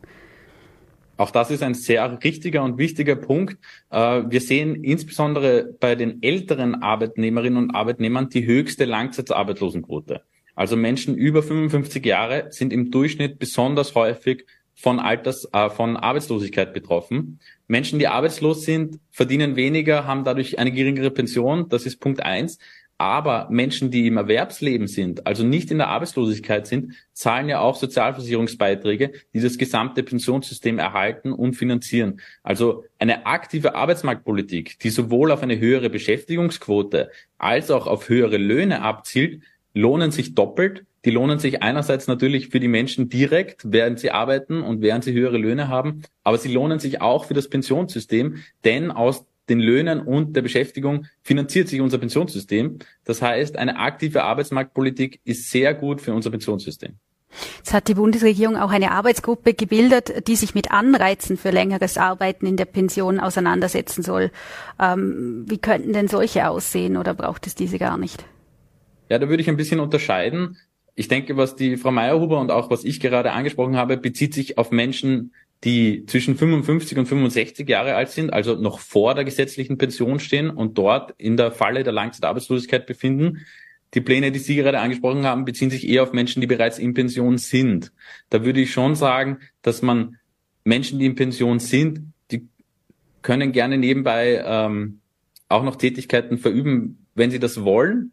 Auch 1.18 1.32
das 1.32 1.50
ist 1.52 1.64
ein 1.64 1.74
sehr 1.74 2.20
richtiger 2.24 2.64
und 2.64 2.78
wichtiger 2.78 3.16
Punkt. 3.16 3.58
Äh, 3.90 4.24
wir 4.28 4.42
sehen 4.42 4.84
insbesondere 4.84 5.74
bei 5.80 5.96
den 5.96 6.22
älteren 6.22 6.82
Arbeitnehmerinnen 6.82 7.58
und 7.58 7.76
Arbeitnehmern 7.76 8.30
die 8.30 8.46
höchste 8.46 8.86
Langzeitarbeitslosenquote. 8.86 10.22
Also 10.56 10.76
Menschen 10.76 11.16
über 11.16 11.44
55 11.44 12.06
Jahre 12.06 12.48
sind 12.50 12.72
im 12.72 12.92
Durchschnitt 12.92 13.40
besonders 13.40 13.96
häufig 13.96 14.46
von 14.74 15.00
Alters, 15.00 15.48
äh, 15.54 15.70
von 15.70 15.96
Arbeitslosigkeit 15.96 16.74
betroffen. 16.74 17.40
Menschen, 17.68 17.98
die 17.98 18.08
arbeitslos 18.08 18.64
sind, 18.64 19.00
verdienen 19.10 19.56
weniger, 19.56 20.06
haben 20.06 20.24
dadurch 20.24 20.60
eine 20.60 20.72
geringere 20.72 21.12
Pension. 21.12 21.70
Das 21.70 21.86
ist 21.86 22.00
Punkt 22.00 22.22
eins. 22.24 22.60
Aber 22.98 23.48
Menschen, 23.52 23.92
die 23.92 24.08
im 24.08 24.16
Erwerbsleben 24.16 24.88
sind, 24.88 25.28
also 25.28 25.44
nicht 25.44 25.70
in 25.70 25.80
der 25.80 25.90
Arbeitslosigkeit 25.90 26.66
sind, 26.66 26.94
zahlen 27.12 27.50
ja 27.50 27.60
auch 27.60 27.76
Sozialversicherungsbeiträge, 27.76 29.12
die 29.34 29.42
das 29.42 29.58
gesamte 29.58 30.02
Pensionssystem 30.02 30.80
erhalten 30.80 31.34
und 31.34 31.56
finanzieren. 31.56 32.22
Also 32.42 32.86
eine 32.98 33.26
aktive 33.26 33.76
Arbeitsmarktpolitik, 33.76 34.80
die 34.80 34.90
sowohl 34.90 35.32
auf 35.32 35.44
eine 35.44 35.60
höhere 35.60 35.90
Beschäftigungsquote 35.90 37.12
als 37.38 37.70
auch 37.70 37.86
auf 37.86 38.08
höhere 38.08 38.38
Löhne 38.38 38.82
abzielt, 38.82 39.42
lohnen 39.74 40.12
sich 40.12 40.34
doppelt. 40.34 40.86
Die 41.04 41.12
lohnen 41.12 41.38
sich 41.38 41.62
einerseits 41.62 42.08
natürlich 42.08 42.48
für 42.48 42.60
die 42.60 42.70
Menschen 42.70 43.10
direkt, 43.10 43.72
während 43.72 44.00
sie 44.00 44.10
arbeiten 44.10 44.62
und 44.62 44.82
während 44.82 45.04
sie 45.04 45.14
höhere 45.14 45.38
Löhne 45.38 45.68
haben, 45.68 46.02
aber 46.24 46.40
sie 46.40 46.52
lohnen 46.52 46.80
sich 46.80 47.00
auch 47.02 47.26
für 47.26 47.36
das 47.36 47.48
Pensionssystem, 47.48 48.38
denn 48.64 48.90
aus 48.90 49.26
den 49.50 49.60
Löhnen 49.60 50.02
und 50.02 50.36
der 50.36 50.42
Beschäftigung 50.42 51.06
finanziert 51.22 51.68
sich 51.68 51.82
unser 51.82 51.98
Pensionssystem. 51.98 52.80
Das 53.04 53.22
heißt, 53.22 53.58
eine 53.58 53.78
aktive 53.78 54.24
Arbeitsmarktpolitik 54.24 55.22
ist 55.24 55.52
sehr 55.52 55.74
gut 55.74 56.02
für 56.02 56.14
unser 56.14 56.32
Pensionssystem. 56.32 56.96
Jetzt 57.58 57.74
hat 57.74 57.88
die 57.88 57.96
Bundesregierung 57.96 58.56
auch 58.58 58.72
eine 58.72 58.92
Arbeitsgruppe 58.92 59.54
gebildet, 59.54 60.28
die 60.28 60.36
sich 60.36 60.56
mit 60.56 60.72
Anreizen 60.72 61.38
für 61.38 61.52
längeres 61.52 61.98
Arbeiten 61.98 62.46
in 62.46 62.58
der 62.58 62.66
Pension 62.66 63.20
auseinandersetzen 63.20 64.04
soll. 64.04 64.32
Ähm, 64.80 65.46
wie 65.48 65.58
könnten 65.58 65.94
denn 65.94 66.08
solche 66.08 66.48
aussehen 66.48 66.98
oder 66.98 67.14
braucht 67.14 67.48
es 67.48 67.56
diese 67.56 67.78
gar 67.78 67.98
nicht? 67.98 68.26
Ja, 69.10 69.20
da 69.20 69.30
würde 69.30 69.42
ich 69.42 69.50
ein 69.50 69.58
bisschen 69.58 69.80
unterscheiden. 69.80 70.58
Ich 70.96 71.10
denke, 71.10 71.36
was 71.36 71.56
die 71.56 71.76
Frau 71.76 71.92
Meyerhuber 71.92 72.40
und 72.40 72.52
auch 72.52 72.70
was 72.70 72.86
ich 72.86 73.02
gerade 73.02 73.34
angesprochen 73.34 73.76
habe, 73.76 73.98
bezieht 73.98 74.34
sich 74.34 74.58
auf 74.58 74.72
Menschen, 74.72 75.34
die 75.66 76.06
zwischen 76.06 76.38
55 76.38 76.98
und 76.98 77.08
65 77.08 77.68
Jahre 77.68 77.96
alt 77.96 78.10
sind, 78.10 78.32
also 78.32 78.56
noch 78.56 78.80
vor 78.80 79.16
der 79.16 79.26
gesetzlichen 79.26 79.80
Pension 79.80 80.20
stehen 80.20 80.52
und 80.52 80.78
dort 80.78 81.16
in 81.18 81.38
der 81.38 81.52
Falle 81.52 81.84
der 81.84 81.92
Langzeitarbeitslosigkeit 81.92 82.86
befinden. 82.86 83.46
Die 83.96 84.02
Pläne, 84.02 84.32
die 84.32 84.40
Sie 84.40 84.56
gerade 84.56 84.80
angesprochen 84.80 85.26
haben, 85.26 85.44
beziehen 85.44 85.72
sich 85.72 85.88
eher 85.88 86.04
auf 86.04 86.14
Menschen, 86.14 86.40
die 86.40 86.48
bereits 86.48 86.78
in 86.78 86.94
Pension 86.94 87.40
sind. 87.40 87.92
Da 88.30 88.46
würde 88.46 88.62
ich 88.62 88.72
schon 88.72 88.94
sagen, 88.94 89.40
dass 89.64 89.82
man 89.82 90.18
Menschen, 90.64 91.00
die 91.00 91.08
in 91.08 91.16
Pension 91.16 91.60
sind, 91.60 92.14
die 92.30 92.48
können 93.24 93.52
gerne 93.52 93.80
nebenbei 93.80 94.44
ähm, 94.46 95.00
auch 95.50 95.64
noch 95.64 95.78
Tätigkeiten 95.78 96.38
verüben, 96.38 97.08
wenn 97.16 97.32
sie 97.32 97.40
das 97.40 97.64
wollen. 97.64 98.12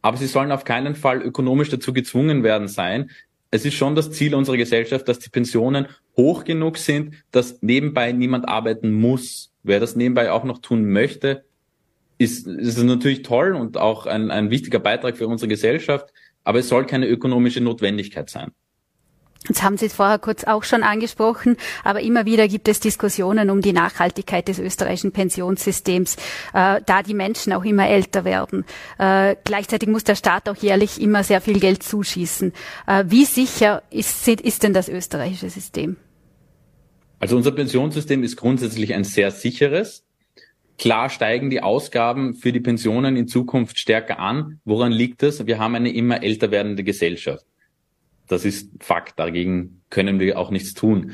Aber 0.00 0.16
sie 0.16 0.26
sollen 0.26 0.52
auf 0.52 0.64
keinen 0.64 0.94
Fall 0.94 1.20
ökonomisch 1.20 1.68
dazu 1.68 1.92
gezwungen 1.92 2.42
werden 2.42 2.68
sein, 2.68 3.10
es 3.54 3.64
ist 3.64 3.74
schon 3.74 3.94
das 3.94 4.10
Ziel 4.10 4.34
unserer 4.34 4.56
Gesellschaft, 4.56 5.06
dass 5.06 5.20
die 5.20 5.30
Pensionen 5.30 5.86
hoch 6.16 6.42
genug 6.42 6.76
sind, 6.76 7.14
dass 7.30 7.62
nebenbei 7.62 8.10
niemand 8.10 8.48
arbeiten 8.48 8.92
muss. 8.92 9.52
Wer 9.62 9.78
das 9.78 9.94
nebenbei 9.94 10.32
auch 10.32 10.42
noch 10.42 10.58
tun 10.58 10.90
möchte, 10.90 11.44
ist, 12.18 12.48
ist 12.48 12.82
natürlich 12.82 13.22
toll 13.22 13.54
und 13.54 13.76
auch 13.76 14.06
ein, 14.06 14.32
ein 14.32 14.50
wichtiger 14.50 14.80
Beitrag 14.80 15.16
für 15.16 15.28
unsere 15.28 15.46
Gesellschaft, 15.46 16.12
aber 16.42 16.58
es 16.58 16.68
soll 16.68 16.84
keine 16.84 17.06
ökonomische 17.06 17.60
Notwendigkeit 17.60 18.28
sein. 18.28 18.50
Jetzt 19.46 19.62
haben 19.62 19.76
Sie 19.76 19.86
es 19.86 19.94
vorher 19.94 20.18
kurz 20.18 20.44
auch 20.44 20.64
schon 20.64 20.82
angesprochen, 20.82 21.58
aber 21.82 22.00
immer 22.00 22.24
wieder 22.24 22.48
gibt 22.48 22.66
es 22.66 22.80
Diskussionen 22.80 23.50
um 23.50 23.60
die 23.60 23.74
Nachhaltigkeit 23.74 24.48
des 24.48 24.58
österreichischen 24.58 25.12
Pensionssystems, 25.12 26.16
äh, 26.54 26.80
da 26.86 27.02
die 27.06 27.12
Menschen 27.12 27.52
auch 27.52 27.64
immer 27.64 27.86
älter 27.86 28.24
werden. 28.24 28.64
Äh, 28.98 29.36
gleichzeitig 29.44 29.88
muss 29.90 30.04
der 30.04 30.14
Staat 30.14 30.48
auch 30.48 30.56
jährlich 30.56 30.98
immer 30.98 31.24
sehr 31.24 31.42
viel 31.42 31.60
Geld 31.60 31.82
zuschießen. 31.82 32.54
Äh, 32.86 33.04
wie 33.08 33.26
sicher 33.26 33.82
ist, 33.90 34.26
ist 34.26 34.62
denn 34.62 34.72
das 34.72 34.88
österreichische 34.88 35.50
System? 35.50 35.96
Also 37.18 37.36
unser 37.36 37.52
Pensionssystem 37.52 38.22
ist 38.22 38.36
grundsätzlich 38.36 38.94
ein 38.94 39.04
sehr 39.04 39.30
sicheres. 39.30 40.06
Klar 40.78 41.10
steigen 41.10 41.50
die 41.50 41.62
Ausgaben 41.62 42.34
für 42.34 42.52
die 42.52 42.60
Pensionen 42.60 43.16
in 43.16 43.28
Zukunft 43.28 43.78
stärker 43.78 44.18
an. 44.18 44.60
Woran 44.64 44.90
liegt 44.90 45.22
das? 45.22 45.46
Wir 45.46 45.58
haben 45.58 45.74
eine 45.74 45.92
immer 45.92 46.22
älter 46.22 46.50
werdende 46.50 46.82
Gesellschaft. 46.82 47.44
Das 48.28 48.44
ist 48.44 48.70
Fakt. 48.80 49.18
Dagegen 49.18 49.82
können 49.90 50.20
wir 50.20 50.38
auch 50.38 50.50
nichts 50.50 50.74
tun. 50.74 51.12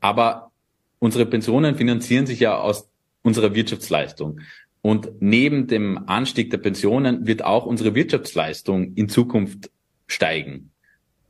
Aber 0.00 0.50
unsere 0.98 1.26
Pensionen 1.26 1.76
finanzieren 1.76 2.26
sich 2.26 2.40
ja 2.40 2.58
aus 2.58 2.88
unserer 3.22 3.54
Wirtschaftsleistung. 3.54 4.40
Und 4.82 5.10
neben 5.20 5.66
dem 5.66 6.08
Anstieg 6.08 6.50
der 6.50 6.58
Pensionen 6.58 7.26
wird 7.26 7.44
auch 7.44 7.66
unsere 7.66 7.94
Wirtschaftsleistung 7.94 8.94
in 8.94 9.08
Zukunft 9.08 9.70
steigen. 10.06 10.70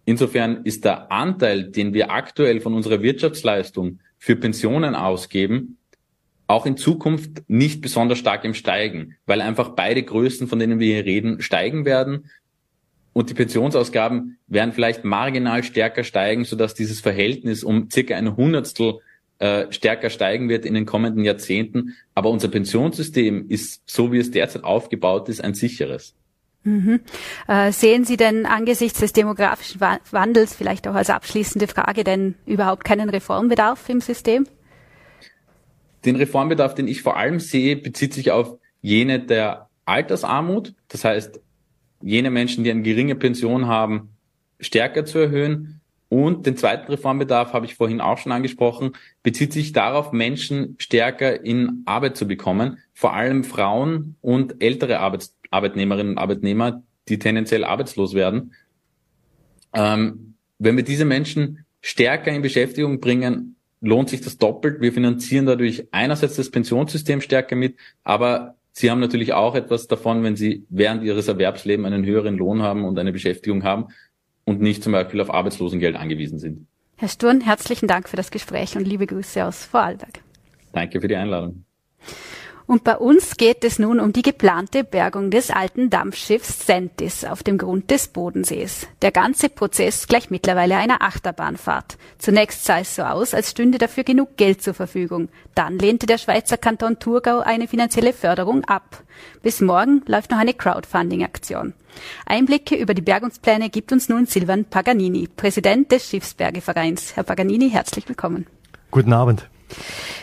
Insofern 0.04 0.64
ist 0.64 0.84
der 0.84 1.10
Anteil, 1.10 1.70
den 1.70 1.94
wir 1.94 2.10
aktuell 2.10 2.60
von 2.60 2.74
unserer 2.74 3.02
Wirtschaftsleistung 3.02 4.00
für 4.18 4.36
Pensionen 4.36 4.94
ausgeben, 4.94 5.78
auch 6.46 6.66
in 6.66 6.76
Zukunft 6.76 7.42
nicht 7.48 7.80
besonders 7.80 8.18
stark 8.18 8.44
im 8.44 8.54
Steigen, 8.54 9.16
weil 9.26 9.40
einfach 9.40 9.70
beide 9.70 10.02
Größen, 10.02 10.46
von 10.46 10.58
denen 10.58 10.78
wir 10.78 10.94
hier 10.94 11.04
reden, 11.04 11.40
steigen 11.40 11.84
werden 11.84 12.30
und 13.16 13.30
die 13.30 13.34
Pensionsausgaben 13.34 14.36
werden 14.46 14.74
vielleicht 14.74 15.02
marginal 15.02 15.64
stärker 15.64 16.04
steigen, 16.04 16.44
sodass 16.44 16.74
dieses 16.74 17.00
Verhältnis 17.00 17.64
um 17.64 17.88
circa 17.90 18.14
ein 18.14 18.36
Hundertstel 18.36 18.98
äh, 19.38 19.72
stärker 19.72 20.10
steigen 20.10 20.50
wird 20.50 20.66
in 20.66 20.74
den 20.74 20.84
kommenden 20.84 21.24
Jahrzehnten. 21.24 21.94
Aber 22.14 22.28
unser 22.28 22.48
Pensionssystem 22.48 23.46
ist, 23.48 23.80
so 23.86 24.12
wie 24.12 24.18
es 24.18 24.32
derzeit 24.32 24.64
aufgebaut 24.64 25.30
ist, 25.30 25.42
ein 25.42 25.54
sicheres. 25.54 26.14
Mhm. 26.64 27.00
Äh, 27.48 27.72
sehen 27.72 28.04
Sie 28.04 28.18
denn 28.18 28.44
angesichts 28.44 29.00
des 29.00 29.14
demografischen 29.14 29.80
Wandels, 29.80 30.54
vielleicht 30.54 30.86
auch 30.86 30.94
als 30.94 31.08
abschließende 31.08 31.68
Frage, 31.68 32.04
denn 32.04 32.34
überhaupt 32.44 32.84
keinen 32.84 33.08
Reformbedarf 33.08 33.88
im 33.88 34.02
System? 34.02 34.46
Den 36.04 36.16
Reformbedarf, 36.16 36.74
den 36.74 36.86
ich 36.86 37.00
vor 37.00 37.16
allem 37.16 37.40
sehe, 37.40 37.76
bezieht 37.76 38.12
sich 38.12 38.30
auf 38.30 38.58
jene 38.82 39.20
der 39.20 39.70
Altersarmut. 39.86 40.74
Das 40.88 41.06
heißt, 41.06 41.40
jene 42.02 42.30
Menschen, 42.30 42.64
die 42.64 42.70
eine 42.70 42.82
geringe 42.82 43.14
Pension 43.14 43.66
haben, 43.66 44.10
stärker 44.60 45.04
zu 45.04 45.18
erhöhen. 45.18 45.80
Und 46.08 46.46
den 46.46 46.56
zweiten 46.56 46.90
Reformbedarf 46.90 47.52
habe 47.52 47.66
ich 47.66 47.74
vorhin 47.74 48.00
auch 48.00 48.18
schon 48.18 48.30
angesprochen, 48.30 48.92
bezieht 49.22 49.52
sich 49.52 49.72
darauf, 49.72 50.12
Menschen 50.12 50.76
stärker 50.78 51.44
in 51.44 51.82
Arbeit 51.84 52.16
zu 52.16 52.28
bekommen, 52.28 52.78
vor 52.94 53.14
allem 53.14 53.42
Frauen 53.42 54.16
und 54.20 54.62
ältere 54.62 55.00
Arbeits 55.00 55.36
Arbeitnehmerinnen 55.50 56.12
und 56.12 56.18
Arbeitnehmer, 56.18 56.82
die 57.08 57.18
tendenziell 57.18 57.64
arbeitslos 57.64 58.14
werden. 58.14 58.52
Ähm, 59.72 60.34
wenn 60.58 60.76
wir 60.76 60.84
diese 60.84 61.04
Menschen 61.04 61.64
stärker 61.80 62.32
in 62.32 62.42
Beschäftigung 62.42 63.00
bringen, 63.00 63.56
lohnt 63.80 64.10
sich 64.10 64.20
das 64.20 64.38
doppelt. 64.38 64.80
Wir 64.80 64.92
finanzieren 64.92 65.46
dadurch 65.46 65.86
einerseits 65.92 66.36
das 66.36 66.50
Pensionssystem 66.50 67.20
stärker 67.20 67.56
mit, 67.56 67.76
aber 68.02 68.56
Sie 68.78 68.90
haben 68.90 69.00
natürlich 69.00 69.32
auch 69.32 69.54
etwas 69.54 69.86
davon, 69.86 70.22
wenn 70.22 70.36
Sie 70.36 70.66
während 70.68 71.02
Ihres 71.02 71.28
Erwerbslebens 71.28 71.86
einen 71.86 72.04
höheren 72.04 72.36
Lohn 72.36 72.60
haben 72.60 72.84
und 72.84 72.98
eine 72.98 73.10
Beschäftigung 73.10 73.64
haben 73.64 73.86
und 74.44 74.60
nicht 74.60 74.82
zum 74.82 74.92
Beispiel 74.92 75.22
auf 75.22 75.32
Arbeitslosengeld 75.32 75.96
angewiesen 75.96 76.38
sind. 76.38 76.66
Herr 76.96 77.08
Sturn, 77.08 77.40
herzlichen 77.40 77.88
Dank 77.88 78.06
für 78.06 78.16
das 78.16 78.30
Gespräch 78.30 78.76
und 78.76 78.86
liebe 78.86 79.06
Grüße 79.06 79.42
aus 79.46 79.64
Vorarlberg. 79.64 80.20
Danke 80.72 81.00
für 81.00 81.08
die 81.08 81.16
Einladung. 81.16 81.64
Und 82.66 82.82
bei 82.82 82.96
uns 82.96 83.36
geht 83.36 83.62
es 83.62 83.78
nun 83.78 84.00
um 84.00 84.12
die 84.12 84.22
geplante 84.22 84.82
Bergung 84.82 85.30
des 85.30 85.50
alten 85.50 85.88
Dampfschiffs 85.88 86.66
Sentis 86.66 87.24
auf 87.24 87.44
dem 87.44 87.58
Grund 87.58 87.92
des 87.92 88.08
Bodensees. 88.08 88.88
Der 89.02 89.12
ganze 89.12 89.48
Prozess 89.48 90.08
gleich 90.08 90.30
mittlerweile 90.30 90.76
einer 90.76 91.00
Achterbahnfahrt. 91.00 91.96
Zunächst 92.18 92.64
sah 92.64 92.80
es 92.80 92.96
so 92.96 93.02
aus, 93.02 93.34
als 93.34 93.52
stünde 93.52 93.78
dafür 93.78 94.02
genug 94.02 94.36
Geld 94.36 94.62
zur 94.62 94.74
Verfügung. 94.74 95.28
Dann 95.54 95.78
lehnte 95.78 96.06
der 96.06 96.18
Schweizer 96.18 96.56
Kanton 96.56 96.98
Thurgau 96.98 97.38
eine 97.38 97.68
finanzielle 97.68 98.12
Förderung 98.12 98.64
ab. 98.64 99.04
Bis 99.42 99.60
morgen 99.60 100.02
läuft 100.06 100.32
noch 100.32 100.38
eine 100.38 100.54
Crowdfunding-Aktion. 100.54 101.72
Einblicke 102.26 102.74
über 102.74 102.94
die 102.94 103.02
Bergungspläne 103.02 103.70
gibt 103.70 103.92
uns 103.92 104.08
nun 104.08 104.26
Silvan 104.26 104.64
Paganini, 104.64 105.28
Präsident 105.28 105.92
des 105.92 106.10
Schiffsbergevereins. 106.10 107.14
Herr 107.14 107.22
Paganini, 107.22 107.70
herzlich 107.70 108.08
willkommen. 108.08 108.46
Guten 108.90 109.12
Abend. 109.12 109.48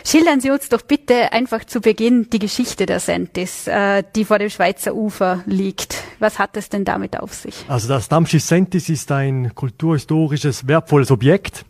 Schildern 0.04 0.40
Sie 0.40 0.50
uns 0.50 0.68
doch 0.68 0.82
bitte 0.82 1.32
einfach 1.32 1.64
zu 1.64 1.80
Beginn 1.80 2.28
die 2.30 2.38
Geschichte 2.38 2.86
der 2.86 3.00
Sentis, 3.00 3.66
äh, 3.66 4.02
die 4.14 4.24
vor 4.24 4.38
dem 4.38 4.50
Schweizer 4.50 4.94
Ufer 4.94 5.42
liegt. 5.46 6.02
Was 6.18 6.38
hat 6.38 6.56
es 6.56 6.68
denn 6.68 6.84
damit 6.84 7.18
auf 7.18 7.32
sich? 7.32 7.64
Also 7.68 7.88
das 7.88 8.08
Dampfschiff 8.08 8.42
Sentis 8.42 8.88
ist 8.88 9.10
ein 9.10 9.54
kulturhistorisches, 9.54 10.68
wertvolles 10.68 11.10
Objekt. 11.10 11.64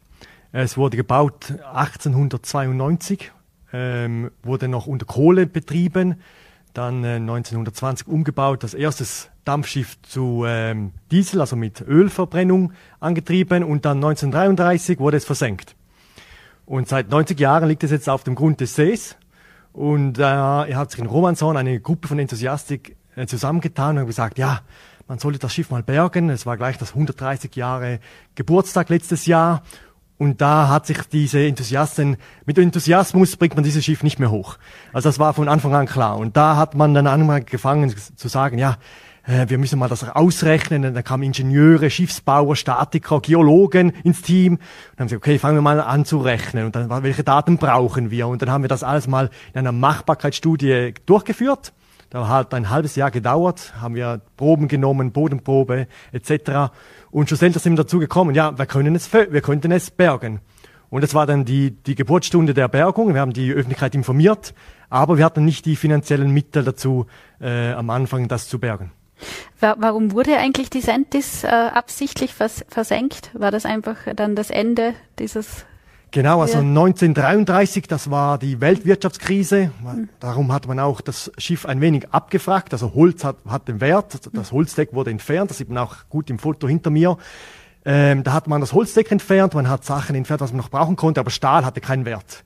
Es 0.52 0.76
wurde 0.76 0.96
gebaut 0.96 1.52
1892, 1.72 3.32
ähm, 3.72 4.30
wurde 4.42 4.68
noch 4.68 4.86
unter 4.86 5.06
Kohle 5.06 5.46
betrieben, 5.46 6.20
dann 6.74 7.04
äh, 7.04 7.16
1920 7.16 8.06
umgebaut, 8.08 8.62
das 8.62 8.74
erste 8.74 9.04
Dampfschiff 9.44 10.00
zu 10.02 10.44
ähm, 10.46 10.92
Diesel, 11.10 11.40
also 11.40 11.56
mit 11.56 11.80
Ölverbrennung 11.80 12.72
angetrieben 13.00 13.62
und 13.62 13.84
dann 13.84 13.98
1933 13.98 14.98
wurde 14.98 15.16
es 15.16 15.24
versenkt. 15.24 15.76
Und 16.66 16.88
seit 16.88 17.10
90 17.10 17.38
Jahren 17.38 17.68
liegt 17.68 17.84
es 17.84 17.90
jetzt 17.90 18.08
auf 18.08 18.24
dem 18.24 18.34
Grund 18.34 18.60
des 18.60 18.74
Sees. 18.74 19.16
Und 19.72 20.18
äh, 20.18 20.22
er 20.22 20.76
hat 20.76 20.90
sich 20.90 21.00
in 21.00 21.06
Romanson 21.06 21.56
eine 21.56 21.80
Gruppe 21.80 22.08
von 22.08 22.18
Enthusiastik 22.18 22.96
äh, 23.16 23.26
zusammengetan 23.26 23.98
und 23.98 24.06
gesagt, 24.06 24.38
ja, 24.38 24.60
man 25.06 25.18
sollte 25.18 25.38
das 25.38 25.52
Schiff 25.52 25.70
mal 25.70 25.82
bergen. 25.82 26.30
Es 26.30 26.46
war 26.46 26.56
gleich 26.56 26.78
das 26.78 26.90
130 26.90 27.54
Jahre 27.56 28.00
Geburtstag 28.34 28.88
letztes 28.88 29.26
Jahr. 29.26 29.62
Und 30.16 30.40
da 30.40 30.68
hat 30.68 30.86
sich 30.86 30.98
diese 31.12 31.44
Enthusiasten, 31.44 32.16
mit 32.46 32.56
Enthusiasmus 32.56 33.36
bringt 33.36 33.56
man 33.56 33.64
dieses 33.64 33.84
Schiff 33.84 34.02
nicht 34.02 34.20
mehr 34.20 34.30
hoch. 34.30 34.58
Also 34.92 35.08
das 35.08 35.18
war 35.18 35.34
von 35.34 35.48
Anfang 35.48 35.74
an 35.74 35.86
klar. 35.86 36.16
Und 36.16 36.36
da 36.36 36.56
hat 36.56 36.74
man 36.74 36.94
dann 36.94 37.06
angefangen 37.06 37.92
zu 38.14 38.28
sagen, 38.28 38.56
ja, 38.56 38.76
äh, 39.26 39.48
wir 39.48 39.58
müssen 39.58 39.78
mal 39.78 39.88
das 39.88 40.08
ausrechnen. 40.08 40.84
Und 40.84 40.94
dann 40.94 41.04
kamen 41.04 41.22
Ingenieure, 41.22 41.90
Schiffsbauer, 41.90 42.56
Statiker, 42.56 43.20
Geologen 43.20 43.92
ins 44.02 44.22
Team. 44.22 44.54
Und 44.54 44.60
dann 44.96 45.04
haben 45.04 45.08
sie 45.08 45.14
gesagt, 45.16 45.26
okay, 45.26 45.38
fangen 45.38 45.56
wir 45.56 45.62
mal 45.62 45.80
an 45.80 46.04
zu 46.04 46.18
rechnen. 46.18 46.66
Und 46.66 46.76
dann, 46.76 46.90
welche 47.02 47.24
Daten 47.24 47.58
brauchen 47.58 48.10
wir? 48.10 48.28
Und 48.28 48.42
dann 48.42 48.50
haben 48.50 48.62
wir 48.62 48.68
das 48.68 48.82
alles 48.82 49.06
mal 49.06 49.30
in 49.52 49.58
einer 49.58 49.72
Machbarkeitsstudie 49.72 50.94
durchgeführt. 51.06 51.72
Da 52.10 52.28
hat 52.28 52.54
ein 52.54 52.70
halbes 52.70 52.94
Jahr 52.94 53.10
gedauert, 53.10 53.74
haben 53.80 53.96
wir 53.96 54.20
Proben 54.36 54.68
genommen, 54.68 55.10
Bodenprobe 55.10 55.88
etc. 56.12 56.72
Und 57.10 57.28
schlussendlich 57.28 57.60
sind 57.60 57.72
wir 57.72 57.82
dazu 57.82 57.98
gekommen, 57.98 58.36
ja, 58.36 58.56
wir 58.56 58.66
können 58.66 58.94
es, 58.94 59.12
wir 59.12 59.40
könnten 59.40 59.72
es 59.72 59.90
bergen. 59.90 60.40
Und 60.90 61.02
das 61.02 61.12
war 61.14 61.26
dann 61.26 61.44
die, 61.44 61.72
die 61.72 61.96
Geburtsstunde 61.96 62.54
der 62.54 62.68
Bergung. 62.68 63.14
Wir 63.14 63.20
haben 63.20 63.32
die 63.32 63.50
Öffentlichkeit 63.50 63.96
informiert, 63.96 64.54
aber 64.90 65.18
wir 65.18 65.24
hatten 65.24 65.44
nicht 65.44 65.66
die 65.66 65.74
finanziellen 65.74 66.30
Mittel 66.30 66.62
dazu, 66.62 67.06
äh, 67.40 67.72
am 67.72 67.90
Anfang 67.90 68.28
das 68.28 68.46
zu 68.46 68.60
bergen. 68.60 68.92
Warum 69.60 70.12
wurde 70.12 70.36
eigentlich 70.38 70.70
die 70.70 70.80
Sentis 70.80 71.44
äh, 71.44 71.48
absichtlich 71.48 72.34
vers 72.34 72.64
versenkt? 72.68 73.30
War 73.34 73.50
das 73.50 73.64
einfach 73.64 73.96
dann 74.14 74.36
das 74.36 74.50
Ende 74.50 74.94
dieses 75.18 75.64
Genau, 76.14 76.42
also 76.42 76.58
1933, 76.58 77.88
das 77.88 78.08
war 78.08 78.38
die 78.38 78.60
Weltwirtschaftskrise. 78.60 79.72
Darum 80.20 80.52
hat 80.52 80.68
man 80.68 80.78
auch 80.78 81.00
das 81.00 81.32
Schiff 81.38 81.66
ein 81.66 81.80
wenig 81.80 82.08
abgefragt. 82.12 82.72
Also 82.72 82.94
Holz 82.94 83.24
hat, 83.24 83.38
hat 83.48 83.66
den 83.66 83.80
Wert. 83.80 84.20
Das 84.32 84.52
Holzdeck 84.52 84.92
wurde 84.92 85.10
entfernt. 85.10 85.50
Das 85.50 85.58
sieht 85.58 85.70
man 85.70 85.78
auch 85.78 85.96
gut 86.08 86.30
im 86.30 86.38
Foto 86.38 86.68
hinter 86.68 86.90
mir. 86.90 87.16
Ähm, 87.84 88.22
da 88.22 88.32
hat 88.32 88.46
man 88.46 88.60
das 88.60 88.72
Holzdeck 88.72 89.10
entfernt. 89.10 89.54
Man 89.54 89.68
hat 89.68 89.84
Sachen 89.84 90.14
entfernt, 90.14 90.40
was 90.40 90.52
man 90.52 90.58
noch 90.58 90.70
brauchen 90.70 90.94
konnte, 90.94 91.18
aber 91.18 91.30
Stahl 91.30 91.64
hatte 91.64 91.80
keinen 91.80 92.04
Wert. 92.04 92.44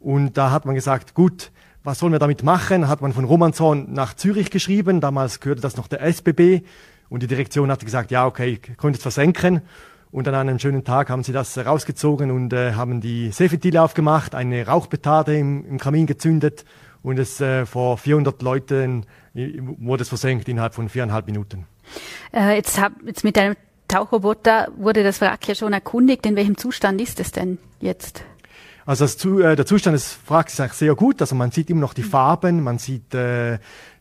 Und 0.00 0.38
da 0.38 0.50
hat 0.50 0.64
man 0.64 0.74
gesagt, 0.74 1.12
gut, 1.12 1.52
was 1.84 1.98
sollen 1.98 2.12
wir 2.12 2.18
damit 2.18 2.42
machen? 2.42 2.88
Hat 2.88 3.00
man 3.00 3.12
von 3.12 3.24
Romanzon 3.24 3.92
nach 3.92 4.14
Zürich 4.14 4.50
geschrieben. 4.50 5.00
Damals 5.00 5.40
gehörte 5.40 5.62
das 5.62 5.76
noch 5.76 5.88
der 5.88 6.02
SBB. 6.02 6.62
Und 7.08 7.22
die 7.22 7.26
Direktion 7.26 7.70
hat 7.70 7.84
gesagt, 7.84 8.10
ja, 8.10 8.26
okay, 8.26 8.58
könnt 8.76 8.96
es 8.96 9.02
versenken. 9.02 9.62
Und 10.10 10.28
an 10.28 10.34
einem 10.34 10.58
schönen 10.58 10.84
Tag 10.84 11.08
haben 11.08 11.22
sie 11.22 11.32
das 11.32 11.56
rausgezogen 11.58 12.30
und 12.30 12.52
äh, 12.52 12.74
haben 12.74 13.00
die 13.00 13.30
Seefetile 13.30 13.80
aufgemacht, 13.80 14.34
eine 14.34 14.66
Rauchbetarde 14.66 15.38
im, 15.38 15.64
im 15.66 15.78
Kamin 15.78 16.06
gezündet 16.06 16.66
und 17.02 17.18
es 17.18 17.40
äh, 17.40 17.64
vor 17.64 17.96
400 17.96 18.42
Leuten 18.42 19.06
äh, 19.34 19.58
wurde 19.78 20.02
es 20.02 20.10
versenkt 20.10 20.48
innerhalb 20.48 20.74
von 20.74 20.90
viereinhalb 20.90 21.26
Minuten. 21.26 21.66
Äh, 22.32 22.56
jetzt, 22.56 22.80
hab, 22.80 22.92
jetzt 23.04 23.24
mit 23.24 23.38
einem 23.38 23.56
Tauchroboter 23.88 24.68
wurde 24.76 25.02
das 25.02 25.20
Wrack 25.20 25.48
ja 25.48 25.54
schon 25.54 25.72
erkundigt. 25.72 26.24
In 26.26 26.36
welchem 26.36 26.56
Zustand 26.56 27.00
ist 27.00 27.18
es 27.18 27.32
denn 27.32 27.58
jetzt? 27.80 28.24
Also 28.84 29.04
das, 29.04 29.24
äh, 29.24 29.56
der 29.56 29.66
Zustand 29.66 29.94
des 29.94 30.18
Wracks 30.26 30.54
ist 30.54 30.60
eigentlich 30.60 30.72
sehr 30.72 30.94
gut. 30.94 31.20
Also 31.20 31.34
man 31.34 31.50
sieht 31.50 31.70
immer 31.70 31.80
noch 31.80 31.94
die 31.94 32.02
Farben, 32.02 32.62
man 32.62 32.78
sieht 32.78 33.14
äh, 33.14 33.58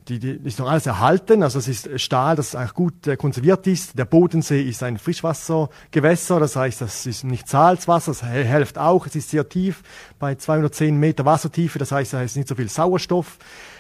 die, 0.07 0.19
die 0.19 0.47
ist 0.47 0.59
noch 0.59 0.69
alles 0.69 0.85
erhalten. 0.85 1.43
Also 1.43 1.59
es 1.59 1.67
ist 1.67 1.99
Stahl, 1.99 2.35
das 2.35 2.55
eigentlich 2.55 2.73
gut 2.73 3.07
äh, 3.07 3.15
konserviert 3.17 3.67
ist. 3.67 3.97
Der 3.97 4.05
Bodensee 4.05 4.61
ist 4.61 4.83
ein 4.83 4.97
Frischwassergewässer, 4.97 6.39
das 6.39 6.55
heißt, 6.55 6.81
das 6.81 7.05
ist 7.05 7.23
nicht 7.23 7.47
Salzwasser, 7.47 8.11
das 8.11 8.23
hilft 8.25 8.77
auch. 8.77 9.05
Es 9.05 9.15
ist 9.15 9.29
sehr 9.29 9.47
tief, 9.47 9.83
bei 10.19 10.35
210 10.35 10.97
Meter 10.97 11.25
Wassertiefe, 11.25 11.79
das 11.79 11.91
heißt, 11.91 12.13
da 12.13 12.21
ist 12.21 12.35
nicht 12.35 12.47
so 12.47 12.55
viel 12.55 12.69
Sauerstoff. 12.69 13.37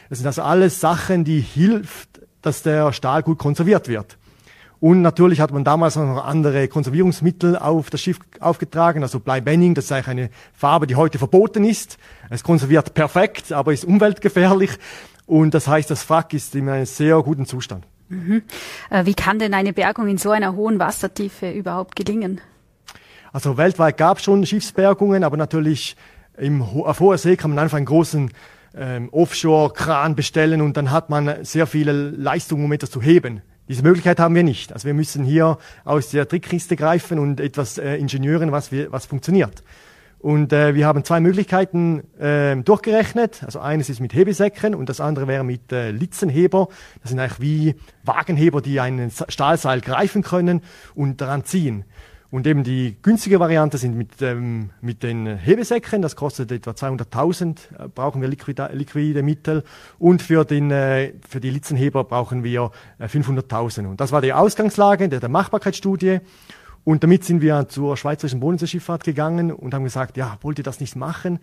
Das 0.09 0.19
sind 0.19 0.27
also 0.27 0.43
alles 0.43 0.79
Sachen, 0.79 1.23
die 1.23 1.39
hilft, 1.39 2.21
dass 2.41 2.63
der 2.63 2.91
Stahl 2.93 3.23
gut 3.23 3.37
konserviert 3.37 3.87
wird. 3.87 4.17
Und 4.81 5.03
natürlich 5.03 5.39
hat 5.39 5.51
man 5.51 5.63
damals 5.63 5.95
noch 5.95 6.25
andere 6.25 6.67
Konservierungsmittel 6.67 7.55
auf 7.55 7.91
das 7.91 8.01
Schiff 8.01 8.19
aufgetragen, 8.39 9.03
also 9.03 9.19
Bleibenning, 9.19 9.75
das 9.75 9.85
ist 9.85 9.91
eigentlich 9.91 10.07
eine 10.07 10.29
Farbe, 10.53 10.87
die 10.87 10.95
heute 10.95 11.19
verboten 11.19 11.63
ist. 11.63 11.99
Es 12.31 12.43
konserviert 12.43 12.95
perfekt, 12.95 13.51
aber 13.51 13.73
ist 13.73 13.85
umweltgefährlich. 13.85 14.71
Und 15.27 15.53
das 15.53 15.67
heißt, 15.67 15.91
das 15.91 16.09
Wrack 16.09 16.33
ist 16.33 16.55
in 16.55 16.67
einem 16.67 16.87
sehr 16.87 17.21
guten 17.21 17.45
Zustand. 17.45 17.85
Mhm. 18.09 18.41
Äh, 18.89 19.05
wie 19.05 19.13
kann 19.13 19.37
denn 19.37 19.53
eine 19.53 19.71
Bergung 19.71 20.07
in 20.07 20.17
so 20.17 20.31
einer 20.31 20.55
hohen 20.55 20.79
Wassertiefe 20.79 21.51
überhaupt 21.51 21.95
gelingen? 21.95 22.41
Also 23.31 23.57
weltweit 23.57 23.97
gab 23.97 24.17
es 24.17 24.23
schon 24.23 24.43
Schiffsbergungen, 24.47 25.23
aber 25.23 25.37
natürlich 25.37 25.95
im, 26.39 26.63
auf 26.63 26.99
hoher 26.99 27.19
See 27.19 27.37
kann 27.37 27.51
man 27.51 27.59
einfach 27.59 27.77
einen 27.77 27.85
großen 27.85 28.31
ähm, 28.75 29.09
Offshore-Kran 29.11 30.15
bestellen 30.15 30.59
und 30.59 30.75
dann 30.75 30.89
hat 30.89 31.11
man 31.11 31.45
sehr 31.45 31.67
viele 31.67 31.91
Leistung, 31.91 32.65
um 32.65 32.71
etwas 32.71 32.89
zu 32.89 32.99
heben. 32.99 33.43
Diese 33.67 33.83
Möglichkeit 33.83 34.19
haben 34.19 34.35
wir 34.35 34.43
nicht. 34.43 34.73
Also 34.73 34.85
wir 34.85 34.93
müssen 34.93 35.23
hier 35.23 35.57
aus 35.85 36.09
der 36.09 36.27
Trickkiste 36.27 36.75
greifen 36.75 37.19
und 37.19 37.39
etwas 37.39 37.77
äh, 37.77 37.95
ingenieuren, 37.95 38.51
was, 38.51 38.71
wir, 38.71 38.91
was 38.91 39.05
funktioniert. 39.05 39.63
Und 40.21 40.53
äh, 40.53 40.75
wir 40.75 40.85
haben 40.85 41.03
zwei 41.03 41.19
Möglichkeiten 41.19 42.03
äh, 42.19 42.55
durchgerechnet. 42.55 43.41
Also 43.43 43.59
eines 43.59 43.89
ist 43.89 43.99
mit 43.99 44.13
Hebesäcken 44.13 44.75
und 44.75 44.87
das 44.87 45.01
andere 45.01 45.27
wäre 45.27 45.43
mit 45.43 45.71
äh, 45.71 45.89
Litzenheber. 45.89 46.67
Das 47.01 47.09
sind 47.09 47.19
eigentlich 47.19 47.41
wie 47.41 47.75
Wagenheber, 48.03 48.61
die 48.61 48.79
einen 48.79 49.11
Stahlseil 49.29 49.81
greifen 49.81 50.21
können 50.21 50.61
und 50.93 51.21
daran 51.21 51.43
ziehen. 51.43 51.85
Und 52.31 52.47
eben 52.47 52.63
die 52.63 52.95
günstige 53.01 53.41
Variante 53.41 53.77
sind 53.77 53.97
mit, 53.97 54.21
ähm, 54.21 54.69
mit 54.79 55.03
den 55.03 55.37
Hebesäcken. 55.37 56.01
Das 56.01 56.15
kostet 56.15 56.49
etwa 56.53 56.71
200.000, 56.71 57.57
äh, 57.77 57.87
brauchen 57.93 58.21
wir 58.21 58.29
liquide, 58.29 58.69
liquide 58.71 59.21
Mittel. 59.21 59.63
Und 59.99 60.21
für, 60.21 60.45
den, 60.45 60.71
äh, 60.71 61.11
für 61.27 61.41
die 61.41 61.49
Litzenheber 61.49 62.05
brauchen 62.05 62.45
wir 62.45 62.71
äh, 62.99 63.07
500.000. 63.07 63.85
Und 63.85 63.99
das 63.99 64.13
war 64.13 64.21
die 64.21 64.31
Ausgangslage 64.31 65.09
der, 65.09 65.19
der 65.19 65.27
Machbarkeitsstudie. 65.27 66.19
Und 66.85 67.03
damit 67.03 67.25
sind 67.25 67.41
wir 67.41 67.67
zur 67.67 67.97
Schweizerischen 67.97 68.39
Bodenseeschifffahrt 68.39 69.03
gegangen 69.03 69.51
und 69.51 69.73
haben 69.73 69.83
gesagt, 69.83 70.15
ja, 70.15 70.37
wollt 70.41 70.57
ihr 70.57 70.63
das 70.63 70.79
nicht 70.79 70.95
machen? 70.95 71.39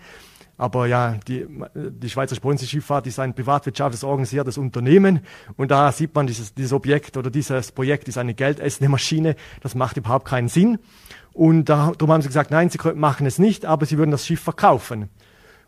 Aber 0.58 0.86
ja, 0.86 1.14
die, 1.28 1.46
die 1.74 2.10
Schweizerische 2.10 2.42
Bodenseeschifffahrt 2.42 3.06
ist 3.06 3.20
ein 3.20 3.32
privatwirtschaftliches 3.32 4.02
organisiertes 4.02 4.58
Unternehmen 4.58 5.20
und 5.56 5.70
da 5.70 5.92
sieht 5.92 6.14
man, 6.14 6.26
dieses, 6.26 6.52
dieses 6.52 6.72
Objekt 6.72 7.16
oder 7.16 7.30
dieses 7.30 7.70
Projekt 7.70 8.08
ist 8.08 8.18
eine 8.18 8.34
geldessende 8.34 8.90
Maschine, 8.90 9.36
das 9.60 9.76
macht 9.76 9.96
überhaupt 9.96 10.26
keinen 10.26 10.48
Sinn. 10.48 10.78
Und 11.32 11.66
darum 11.66 12.10
haben 12.10 12.22
sie 12.22 12.28
gesagt, 12.28 12.50
nein, 12.50 12.68
sie 12.68 12.78
machen 12.96 13.24
es 13.24 13.38
nicht, 13.38 13.64
aber 13.64 13.86
sie 13.86 13.96
würden 13.96 14.10
das 14.10 14.26
Schiff 14.26 14.40
verkaufen. 14.40 15.08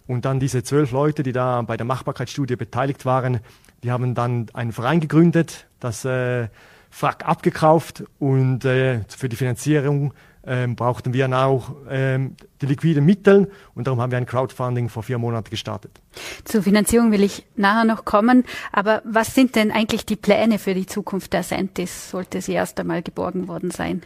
Und 0.08 0.24
dann 0.24 0.40
diese 0.40 0.64
zwölf 0.64 0.90
Leute, 0.90 1.22
die 1.22 1.30
da 1.30 1.62
bei 1.62 1.76
der 1.76 1.86
Machbarkeitsstudie 1.86 2.56
beteiligt 2.56 3.06
waren, 3.06 3.38
die 3.84 3.92
haben 3.92 4.16
dann 4.16 4.46
einen 4.52 4.72
Verein 4.72 4.98
gegründet, 4.98 5.68
das 5.78 6.04
äh, 6.04 6.48
Frack 6.90 7.24
abgekauft 7.24 8.02
und 8.18 8.64
äh, 8.64 9.02
für 9.06 9.28
die 9.28 9.36
Finanzierung 9.36 10.12
ähm, 10.50 10.74
brauchten 10.74 11.14
wir 11.14 11.30
auch 11.30 11.70
ähm, 11.88 12.34
die 12.60 12.66
liquiden 12.66 13.04
Mittel 13.04 13.52
und 13.76 13.86
darum 13.86 14.00
haben 14.00 14.10
wir 14.10 14.18
ein 14.18 14.26
Crowdfunding 14.26 14.88
vor 14.88 15.04
vier 15.04 15.18
Monaten 15.18 15.48
gestartet. 15.48 15.92
Zur 16.44 16.64
Finanzierung 16.64 17.12
will 17.12 17.22
ich 17.22 17.46
nachher 17.54 17.84
noch 17.84 18.04
kommen, 18.04 18.44
aber 18.72 19.00
was 19.04 19.32
sind 19.32 19.54
denn 19.54 19.70
eigentlich 19.70 20.04
die 20.06 20.16
Pläne 20.16 20.58
für 20.58 20.74
die 20.74 20.86
Zukunft 20.86 21.32
der 21.34 21.44
Sentis, 21.44 22.10
sollte 22.10 22.40
sie 22.40 22.52
erst 22.52 22.80
einmal 22.80 23.02
geborgen 23.02 23.46
worden 23.46 23.70
sein? 23.70 24.02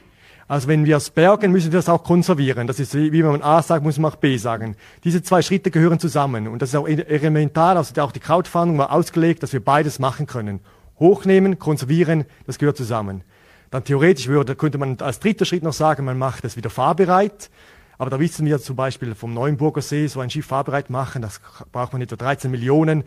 Also 0.47 0.69
wenn 0.69 0.85
wir 0.85 0.99
es 0.99 1.09
bergen, 1.09 1.51
müssen 1.51 1.73
wir 1.73 1.79
es 1.79 1.89
auch 1.89 2.05
konservieren. 2.05 2.67
Das 2.67 2.79
ist 2.79 2.95
wie, 2.95 3.11
wie 3.13 3.23
man 3.23 3.41
A 3.41 3.63
sagt, 3.63 3.83
muss 3.83 3.99
man 3.99 4.13
auch 4.13 4.17
B 4.17 4.37
sagen. 4.37 4.77
Diese 5.03 5.23
zwei 5.23 5.41
Schritte 5.41 5.71
gehören 5.71 5.99
zusammen 5.99 6.47
und 6.49 6.61
das 6.61 6.69
ist 6.69 6.77
auch 6.77 6.87
elementar. 6.87 7.77
Also 7.79 7.99
auch 8.03 8.13
die 8.13 8.21
Crowdfunding 8.21 8.77
war 8.77 8.93
ausgelegt, 8.93 9.43
dass 9.43 9.55
wir 9.55 9.65
beides 9.65 9.99
machen 9.99 10.27
können. 10.27 10.61
Hochnehmen, 11.01 11.59
konservieren, 11.59 12.27
das 12.47 12.59
gehört 12.59 12.77
zusammen. 12.77 13.23
Dann 13.75 13.83
theoretisch 13.83 14.29
würde, 14.29 14.55
könnte 14.55 14.79
man 14.79 15.01
als 15.01 15.19
dritter 15.19 15.45
Schritt 15.45 15.65
noch 15.65 15.73
sagen, 15.73 16.05
man 16.05 16.17
macht 16.17 16.45
es 16.45 16.57
wieder 16.57 16.71
fahrbereit. 16.71 17.51
Aber 17.99 18.09
da 18.09 18.21
wissen 18.21 18.47
wir 18.47 18.61
zum 18.61 18.77
Beispiel 18.77 19.17
vom 19.17 19.35
Neuenburger 19.35 19.83
See, 19.83 20.07
so 20.07 20.21
ein 20.21 20.31
Schiff 20.31 20.47
fahrbereit 20.47 20.91
machen, 20.91 21.23
das 21.23 21.41
braucht 21.73 21.93
man 21.93 22.01
etwa 22.01 22.15
13 22.15 22.53
Millionen. 22.53 23.03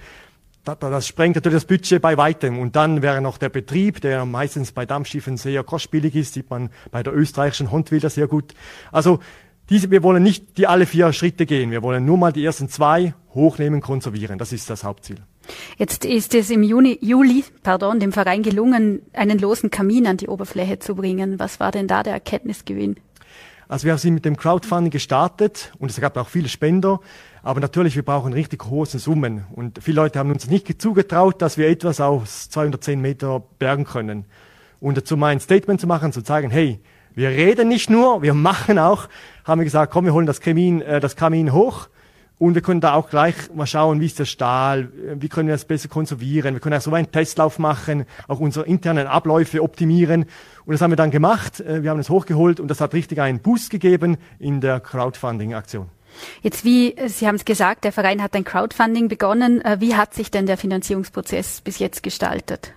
Das, 0.65 1.07
sprengt 1.07 1.35
natürlich 1.35 1.55
das 1.55 1.65
Budget 1.65 2.01
bei 2.01 2.17
weitem. 2.17 2.59
Und 2.59 2.75
dann 2.75 3.01
wäre 3.01 3.21
noch 3.21 3.37
der 3.37 3.47
Betrieb, 3.47 4.01
der 4.01 4.25
meistens 4.25 4.73
bei 4.73 4.85
Dampfschiffen 4.85 5.37
sehr 5.37 5.63
kostspielig 5.63 6.15
ist, 6.17 6.33
sieht 6.33 6.49
man 6.49 6.69
bei 6.91 7.01
der 7.01 7.15
österreichischen 7.15 7.71
Hondwilder 7.71 8.09
sehr 8.09 8.27
gut. 8.27 8.53
Also 8.91 9.21
diese, 9.69 9.89
wir 9.89 10.03
wollen 10.03 10.21
nicht 10.21 10.57
die 10.57 10.67
alle 10.67 10.85
vier 10.85 11.13
Schritte 11.13 11.45
gehen. 11.45 11.71
Wir 11.71 11.81
wollen 11.81 12.03
nur 12.03 12.17
mal 12.17 12.33
die 12.33 12.43
ersten 12.43 12.67
zwei 12.67 13.13
hochnehmen, 13.33 13.79
konservieren. 13.79 14.37
Das 14.37 14.51
ist 14.51 14.69
das 14.69 14.83
Hauptziel. 14.83 15.19
Jetzt 15.77 16.05
ist 16.05 16.33
es 16.35 16.49
im 16.49 16.63
Juni, 16.63 16.97
Juli, 17.01 17.43
pardon, 17.63 17.99
dem 17.99 18.11
Verein 18.11 18.43
gelungen, 18.43 19.01
einen 19.13 19.39
losen 19.39 19.69
Kamin 19.69 20.07
an 20.07 20.17
die 20.17 20.27
Oberfläche 20.27 20.79
zu 20.79 20.95
bringen. 20.95 21.39
Was 21.39 21.59
war 21.59 21.71
denn 21.71 21.87
da 21.87 22.03
der 22.03 22.13
Erkenntnisgewinn? 22.13 22.97
Also 23.69 23.85
wir 23.85 23.97
sind 23.97 24.13
mit 24.13 24.23
dem 24.23 24.37
Crowdfunding 24.37 24.91
gestartet 24.91 25.73
und 25.77 25.91
es 25.91 25.99
gab 25.99 26.15
auch 26.15 26.29
viele 26.29 26.47
Spender. 26.47 27.01
Aber 27.43 27.59
natürlich, 27.59 27.95
wir 27.95 28.03
brauchen 28.03 28.33
richtig 28.33 28.65
hohe 28.65 28.85
Summen. 28.85 29.45
Und 29.53 29.79
viele 29.81 29.97
Leute 29.97 30.19
haben 30.19 30.31
uns 30.31 30.49
nicht 30.49 30.81
zugetraut, 30.81 31.41
dass 31.41 31.57
wir 31.57 31.67
etwas 31.67 31.99
aus 31.99 32.49
210 32.49 33.01
Meter 33.01 33.43
bergen 33.59 33.83
können. 33.83 34.25
Und 34.79 34.97
dazu 34.97 35.17
mein 35.17 35.39
Statement 35.39 35.81
zu 35.81 35.87
machen, 35.87 36.13
zu 36.13 36.21
zeigen, 36.21 36.49
hey, 36.49 36.79
wir 37.13 37.29
reden 37.29 37.67
nicht 37.67 37.89
nur, 37.89 38.21
wir 38.21 38.33
machen 38.33 38.77
auch, 38.77 39.09
haben 39.43 39.59
wir 39.59 39.65
gesagt, 39.65 39.91
komm, 39.91 40.05
wir 40.05 40.13
holen 40.13 40.27
das 40.27 40.39
Kamin, 40.39 40.81
äh, 40.81 40.99
das 40.99 41.15
Kamin 41.15 41.51
hoch 41.51 41.89
und 42.39 42.53
wir 42.53 42.61
können 42.61 42.81
da 42.81 42.93
auch 42.93 43.09
gleich 43.09 43.35
mal 43.53 43.65
schauen, 43.65 43.99
wie 43.99 44.05
ist 44.05 44.19
der 44.19 44.25
Stahl, 44.25 44.89
wie 45.15 45.27
können 45.27 45.47
wir 45.47 45.55
das 45.55 45.65
besser 45.65 45.87
konservieren. 45.89 46.53
Wir 46.53 46.59
können 46.59 46.77
auch 46.77 46.81
so 46.81 46.93
einen 46.93 47.11
Testlauf 47.11 47.57
machen, 47.57 48.05
auch 48.27 48.39
unsere 48.39 48.65
internen 48.67 49.07
Abläufe 49.07 49.63
optimieren. 49.63 50.25
Und 50.65 50.73
das 50.73 50.81
haben 50.81 50.91
wir 50.91 50.97
dann 50.97 51.09
gemacht. 51.09 51.59
Äh, 51.61 51.81
wir 51.81 51.89
haben 51.89 51.99
es 51.99 52.09
hochgeholt 52.09 52.59
und 52.59 52.67
das 52.67 52.79
hat 52.79 52.93
richtig 52.93 53.19
einen 53.19 53.39
Boost 53.39 53.71
gegeben 53.71 54.17
in 54.37 54.61
der 54.61 54.79
Crowdfunding-Aktion. 54.79 55.89
Jetzt 56.41 56.63
wie, 56.63 56.95
Sie 57.07 57.27
haben 57.27 57.35
es 57.35 57.45
gesagt, 57.45 57.83
der 57.83 57.91
Verein 57.91 58.21
hat 58.21 58.35
ein 58.35 58.43
Crowdfunding 58.43 59.07
begonnen. 59.07 59.61
Äh, 59.61 59.77
wie 59.79 59.95
hat 59.95 60.13
sich 60.13 60.29
denn 60.29 60.45
der 60.45 60.57
Finanzierungsprozess 60.57 61.61
bis 61.61 61.79
jetzt 61.79 62.03
gestaltet? 62.03 62.73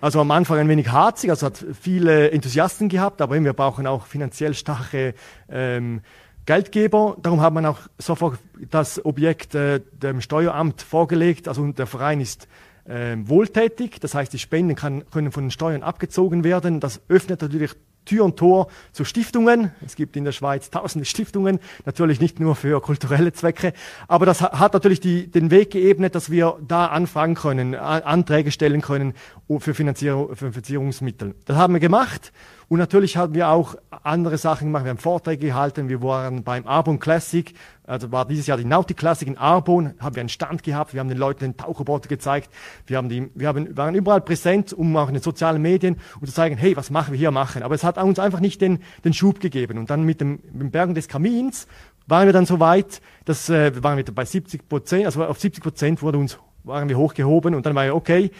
Also 0.00 0.20
am 0.20 0.30
Anfang 0.30 0.58
ein 0.58 0.68
wenig 0.68 0.90
harzig, 0.90 1.30
also 1.30 1.46
hat 1.46 1.64
viele 1.80 2.30
Enthusiasten 2.30 2.88
gehabt, 2.88 3.22
aber 3.22 3.42
wir 3.42 3.52
brauchen 3.54 3.86
auch 3.86 4.06
finanziell 4.06 4.52
starke 4.52 5.14
ähm, 5.48 6.02
Geldgeber. 6.46 7.16
Darum 7.20 7.40
hat 7.40 7.52
man 7.52 7.66
auch 7.66 7.78
sofort 7.98 8.38
das 8.70 9.04
Objekt 9.04 9.54
äh, 9.54 9.80
dem 9.92 10.20
Steueramt 10.20 10.80
vorgelegt. 10.82 11.48
Also 11.48 11.66
der 11.72 11.86
Verein 11.86 12.20
ist 12.20 12.48
äh, 12.84 13.16
wohltätig, 13.18 13.98
das 14.00 14.14
heißt, 14.14 14.32
die 14.32 14.38
Spenden 14.38 14.76
kann, 14.76 15.04
können 15.10 15.32
von 15.32 15.44
den 15.44 15.50
Steuern 15.50 15.82
abgezogen 15.82 16.44
werden. 16.44 16.80
Das 16.80 17.00
öffnet 17.08 17.42
natürlich 17.42 17.72
Tür 18.06 18.24
und 18.24 18.36
Tor 18.36 18.68
zu 18.92 19.04
Stiftungen. 19.04 19.72
Es 19.84 19.96
gibt 19.96 20.16
in 20.16 20.24
der 20.24 20.32
Schweiz 20.32 20.70
tausende 20.70 21.04
Stiftungen, 21.04 21.58
natürlich 21.84 22.20
nicht 22.20 22.40
nur 22.40 22.54
für 22.54 22.80
kulturelle 22.80 23.32
Zwecke, 23.32 23.72
aber 24.08 24.24
das 24.24 24.40
hat 24.40 24.72
natürlich 24.72 25.00
die, 25.00 25.28
den 25.28 25.50
Weg 25.50 25.72
geebnet, 25.72 26.14
dass 26.14 26.30
wir 26.30 26.56
da 26.66 26.86
anfragen 26.86 27.34
können, 27.34 27.74
Anträge 27.74 28.52
stellen 28.52 28.80
können 28.80 29.14
für, 29.58 29.74
Finanzierung, 29.74 30.36
für 30.36 30.52
Finanzierungsmittel. 30.52 31.34
Das 31.44 31.56
haben 31.56 31.74
wir 31.74 31.80
gemacht 31.80 32.32
und 32.68 32.80
natürlich 32.80 33.16
haben 33.16 33.34
wir 33.34 33.48
auch 33.48 33.76
andere 34.02 34.38
Sachen 34.38 34.68
gemacht. 34.68 34.84
Wir 34.84 34.90
haben 34.90 34.98
Vorträge 34.98 35.46
gehalten, 35.46 35.88
wir 35.88 36.02
waren 36.02 36.42
beim 36.42 36.66
Arbon 36.66 36.98
Classic, 36.98 37.54
also 37.84 38.10
war 38.10 38.26
dieses 38.26 38.48
Jahr 38.48 38.58
die 38.58 38.64
Nautic 38.64 38.96
Classic 38.96 39.28
in 39.28 39.38
Arbon, 39.38 39.94
haben 40.00 40.16
wir 40.16 40.20
einen 40.20 40.28
Stand 40.28 40.64
gehabt, 40.64 40.92
wir 40.92 40.98
haben 40.98 41.08
den 41.08 41.18
Leuten 41.18 41.40
den 41.40 41.56
Tauchroboter 41.56 42.08
gezeigt, 42.08 42.50
wir, 42.86 42.96
haben 42.96 43.08
die, 43.08 43.30
wir 43.36 43.46
haben, 43.46 43.76
waren 43.76 43.94
überall 43.94 44.20
präsent, 44.20 44.72
um 44.72 44.96
auch 44.96 45.06
in 45.06 45.14
den 45.14 45.22
sozialen 45.22 45.62
Medien 45.62 45.96
um 46.20 46.26
zu 46.26 46.32
zeigen, 46.32 46.56
hey, 46.56 46.76
was 46.76 46.90
machen 46.90 47.12
wir 47.12 47.18
hier 47.18 47.30
machen. 47.30 47.62
Aber 47.62 47.76
es 47.76 47.84
hat 47.84 47.98
uns 47.98 48.18
einfach 48.18 48.40
nicht 48.40 48.60
den, 48.60 48.80
den 49.04 49.12
Schub 49.12 49.38
gegeben. 49.38 49.78
Und 49.78 49.88
dann 49.88 50.02
mit 50.02 50.20
dem, 50.20 50.40
mit 50.50 50.62
dem 50.62 50.70
Bergen 50.72 50.94
des 50.96 51.06
Kamins 51.06 51.68
waren 52.08 52.26
wir 52.26 52.32
dann 52.32 52.46
so 52.46 52.58
weit, 52.58 53.00
dass 53.26 53.48
äh, 53.48 53.80
waren 53.80 53.96
wir 53.96 54.04
bei 54.04 54.24
70 54.24 54.68
Prozent, 54.68 55.06
also 55.06 55.24
auf 55.24 55.38
70 55.38 55.62
Prozent 55.62 56.02
wurde 56.02 56.18
uns, 56.18 56.38
waren 56.64 56.88
wir 56.88 56.98
hochgehoben 56.98 57.54
und 57.54 57.64
dann 57.64 57.76
war 57.76 57.84
ja 57.84 57.92
okay, 57.92 58.32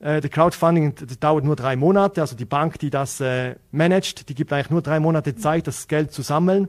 äh, 0.00 0.20
der 0.20 0.30
Crowdfunding 0.30 0.94
das 0.94 1.18
dauert 1.18 1.44
nur 1.44 1.56
drei 1.56 1.76
Monate, 1.76 2.20
also 2.20 2.34
die 2.34 2.44
Bank, 2.44 2.78
die 2.78 2.90
das 2.90 3.20
äh, 3.20 3.54
managt, 3.70 4.28
die 4.28 4.34
gibt 4.34 4.52
eigentlich 4.52 4.70
nur 4.70 4.82
drei 4.82 4.98
Monate 4.98 5.36
Zeit, 5.36 5.66
das 5.66 5.88
Geld 5.88 6.12
zu 6.12 6.22
sammeln. 6.22 6.68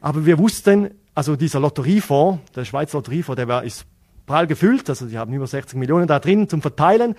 Aber 0.00 0.26
wir 0.26 0.38
wussten, 0.38 0.90
also 1.14 1.36
dieser 1.36 1.60
Lotteriefonds, 1.60 2.52
der 2.54 2.64
Schweizer 2.64 2.98
Lotteriefonds, 2.98 3.36
der 3.36 3.48
war, 3.48 3.64
ist 3.64 3.86
prall 4.26 4.46
gefüllt, 4.46 4.88
also 4.88 5.06
die 5.06 5.18
haben 5.18 5.32
über 5.32 5.46
60 5.46 5.78
Millionen 5.78 6.06
da 6.06 6.18
drin 6.18 6.48
zum 6.48 6.62
Verteilen. 6.62 7.14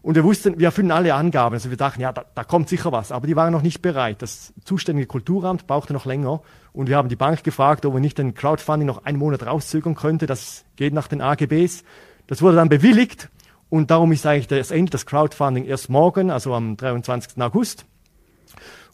Und 0.00 0.14
wir 0.14 0.22
wussten, 0.22 0.58
wir 0.58 0.66
erfüllen 0.66 0.92
alle 0.92 1.12
Angaben. 1.14 1.54
Also 1.54 1.70
wir 1.70 1.76
dachten, 1.76 2.00
ja, 2.00 2.12
da, 2.12 2.24
da 2.34 2.44
kommt 2.44 2.68
sicher 2.68 2.92
was. 2.92 3.10
Aber 3.10 3.26
die 3.26 3.34
waren 3.34 3.52
noch 3.52 3.62
nicht 3.62 3.82
bereit. 3.82 4.22
Das 4.22 4.52
zuständige 4.64 5.08
Kulturamt 5.08 5.66
brauchte 5.66 5.92
noch 5.92 6.06
länger. 6.06 6.40
Und 6.72 6.88
wir 6.88 6.96
haben 6.96 7.08
die 7.08 7.16
Bank 7.16 7.42
gefragt, 7.42 7.84
ob 7.84 7.94
wir 7.94 8.00
nicht 8.00 8.16
den 8.16 8.32
Crowdfunding 8.32 8.86
noch 8.86 9.04
einen 9.04 9.18
Monat 9.18 9.44
rauszögern 9.44 9.96
könnte. 9.96 10.26
Das 10.26 10.64
geht 10.76 10.94
nach 10.94 11.08
den 11.08 11.20
AGBs. 11.20 11.82
Das 12.28 12.42
wurde 12.42 12.56
dann 12.56 12.68
bewilligt. 12.68 13.28
Und 13.70 13.90
darum 13.90 14.12
ist 14.12 14.24
eigentlich 14.26 14.48
das 14.48 14.70
Ende 14.70 14.90
des 14.90 15.06
Crowdfunding 15.06 15.64
erst 15.64 15.90
morgen, 15.90 16.30
also 16.30 16.54
am 16.54 16.76
23. 16.76 17.40
August. 17.42 17.84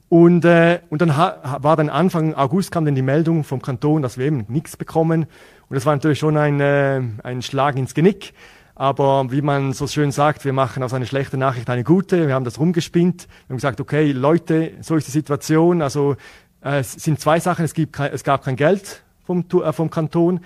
Und, 0.09 0.45
äh, 0.45 0.81
und 0.91 1.01
dann 1.01 1.11
war 1.11 1.77
dann 1.77 1.89
Anfang 1.89 2.35
August 2.35 2.71
kam 2.71 2.85
dann 2.85 2.95
die 2.95 3.03
Meldung 3.03 3.43
vom 3.45 3.63
Kanton, 3.63 4.03
dass 4.03 4.19
wir 4.19 4.27
eben 4.27 4.45
nichts 4.49 4.77
bekommen. 4.77 5.27
Und 5.69 5.75
das 5.75 5.87
war 5.87 5.95
natürlich 5.95 6.19
schon 6.19 6.37
ein, 6.37 6.61
äh, 6.61 7.01
ein 7.23 7.43
Schlag 7.43 7.77
ins 7.77 7.95
Genick. 7.95 8.35
Aber 8.77 9.31
wie 9.31 9.41
man 9.41 9.73
so 9.73 9.87
schön 9.87 10.11
sagt, 10.11 10.45
wir 10.45 10.53
machen 10.53 10.83
aus 10.83 10.93
einer 10.93 11.07
schlechten 11.07 11.39
Nachricht 11.39 11.71
eine 11.71 11.85
gute. 11.85 12.27
Wir 12.27 12.35
haben 12.35 12.45
das 12.45 12.59
rumgespinnt. 12.59 13.29
Wir 13.47 13.55
haben 13.55 13.57
gesagt, 13.57 13.81
okay, 13.81 14.11
Leute, 14.13 14.73
so 14.81 14.97
ist 14.97 15.07
die 15.07 15.13
Situation. 15.13 15.81
Also 15.81 16.17
äh, 16.63 16.81
es 16.81 16.93
sind 16.93 17.21
zwei 17.21 17.39
Sachen. 17.39 17.65
Es, 17.65 17.73
gibt 17.73 17.99
es 17.99 18.25
gab 18.25 18.45
kein 18.45 18.57
Geld 18.57 19.03
vom, 19.25 19.45
äh, 19.63 19.73
vom 19.73 19.91
Kanton. 19.91 20.41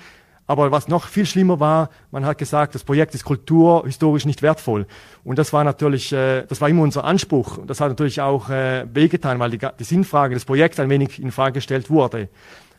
Aber 0.49 0.73
was 0.73 0.89
noch 0.89 1.07
viel 1.07 1.27
schlimmer 1.27 1.61
war, 1.61 1.91
man 2.11 2.25
hat 2.25 2.39
gesagt, 2.39 2.75
das 2.75 2.83
Projekt 2.83 3.15
ist 3.15 3.23
kulturhistorisch 3.25 4.25
nicht 4.25 4.41
wertvoll. 4.41 4.87
Und 5.23 5.39
das 5.39 5.53
war 5.53 5.63
natürlich, 5.63 6.11
äh, 6.13 6.45
das 6.47 6.63
war 6.63 6.71
immer 6.71 6.83
unser 6.83 7.05
Anspruch. 7.05 7.59
Und 7.59 7.69
das 7.69 7.81
hat 7.81 7.91
natürlich 7.91 8.23
auch 8.23 8.49
äh, 8.49 8.87
wehgetan, 8.93 9.39
weil 9.39 9.51
die, 9.51 9.59
die 9.79 9.85
Sinnfrage 9.85 10.35
des 10.35 10.47
Projekts 10.47 10.81
ein 10.81 10.89
wenig 10.89 11.23
in 11.23 11.33
Frage 11.33 11.53
gestellt 11.53 11.91
wurde. 11.91 12.31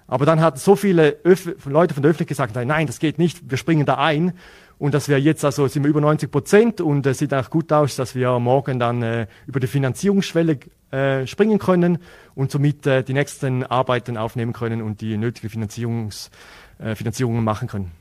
Aber 0.07 0.25
dann 0.25 0.41
hatten 0.41 0.57
so 0.57 0.75
viele 0.75 1.17
Öf 1.23 1.55
Leute 1.65 1.93
von 1.93 2.01
der 2.01 2.09
Öffentlichkeit 2.09 2.49
gesagt, 2.49 2.67
nein, 2.67 2.87
das 2.87 2.97
geht 2.97 3.19
nicht, 3.19 3.51
wir 3.51 3.57
springen 3.59 3.85
da 3.85 3.95
ein. 3.95 4.33
Und 4.79 4.93
dass 4.93 5.07
wir 5.07 5.19
jetzt, 5.19 5.45
also 5.45 5.67
sind 5.67 5.83
wir 5.83 5.89
über 5.89 6.01
90 6.01 6.31
Prozent 6.31 6.81
und 6.81 7.05
es 7.05 7.17
äh, 7.17 7.19
sieht 7.19 7.33
auch 7.33 7.49
gut 7.51 7.71
aus, 7.71 7.97
dass 7.97 8.15
wir 8.15 8.39
morgen 8.39 8.79
dann 8.79 9.03
äh, 9.03 9.27
über 9.45 9.59
die 9.59 9.67
Finanzierungsschwelle 9.67 10.57
äh, 10.91 11.27
springen 11.27 11.59
können 11.59 11.99
und 12.33 12.49
somit 12.49 12.87
äh, 12.87 13.03
die 13.03 13.13
nächsten 13.13 13.63
Arbeiten 13.63 14.17
aufnehmen 14.17 14.53
können 14.53 14.81
und 14.81 15.01
die 15.01 15.17
nötige 15.17 15.49
Finanzierungs 15.49 16.31
äh, 16.79 16.95
Finanzierungen 16.95 17.43
machen 17.43 17.67
können. 17.67 17.91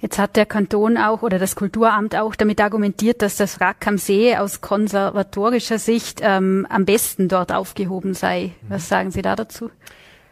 Jetzt 0.00 0.18
hat 0.18 0.36
der 0.36 0.46
Kanton 0.46 0.98
auch 0.98 1.22
oder 1.22 1.38
das 1.38 1.56
Kulturamt 1.56 2.14
auch 2.14 2.34
damit 2.34 2.60
argumentiert, 2.60 3.22
dass 3.22 3.36
das 3.36 3.60
Wrack 3.60 3.86
am 3.86 3.98
See 3.98 4.36
aus 4.36 4.60
konservatorischer 4.60 5.78
Sicht 5.78 6.20
ähm, 6.22 6.66
am 6.68 6.84
besten 6.84 7.28
dort 7.28 7.52
aufgehoben 7.52 8.14
sei. 8.14 8.52
Was 8.68 8.88
sagen 8.88 9.10
Sie 9.10 9.22
da 9.22 9.34
dazu? 9.34 9.70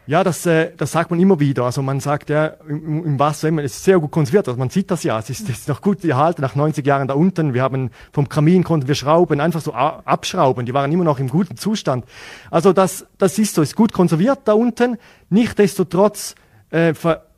Ja, 0.05 0.25
das, 0.25 0.45
äh, 0.45 0.71
das 0.75 0.91
sagt 0.91 1.11
man 1.11 1.19
immer 1.19 1.39
wieder. 1.39 1.63
Also 1.63 1.81
man 1.81 2.01
sagt 2.01 2.29
ja, 2.29 2.47
im, 2.67 3.05
im 3.05 3.19
Wasser 3.19 3.47
immer, 3.47 3.63
es 3.63 3.77
ist 3.77 3.85
sehr 3.85 3.99
gut 3.99 4.11
konserviert. 4.11 4.47
Also 4.49 4.59
man 4.59 4.69
sieht 4.69 4.91
das 4.91 5.03
ja. 5.03 5.17
Es 5.17 5.29
ist, 5.29 5.47
es 5.49 5.59
ist 5.59 5.69
noch 5.69 5.81
gut 5.81 6.03
erhalten 6.03 6.41
nach 6.41 6.55
90 6.55 6.85
Jahren 6.85 7.07
da 7.07 7.13
unten. 7.13 7.53
Wir 7.53 7.61
haben 7.61 7.89
vom 8.11 8.27
Kamin 8.27 8.65
konnten 8.65 8.89
wir 8.89 8.95
schrauben, 8.95 9.39
einfach 9.39 9.61
so 9.61 9.73
abschrauben. 9.73 10.65
Die 10.65 10.73
waren 10.73 10.91
immer 10.91 11.05
noch 11.05 11.19
im 11.19 11.29
guten 11.29 11.55
Zustand. 11.55 12.05
Also 12.51 12.73
das, 12.73 13.07
das 13.17 13.39
ist 13.39 13.55
so, 13.55 13.61
ist 13.61 13.77
gut 13.77 13.93
konserviert 13.93 14.39
da 14.43 14.53
unten. 14.53 14.97
Nichtsdestotrotz 15.29 16.35
äh, 16.69 16.93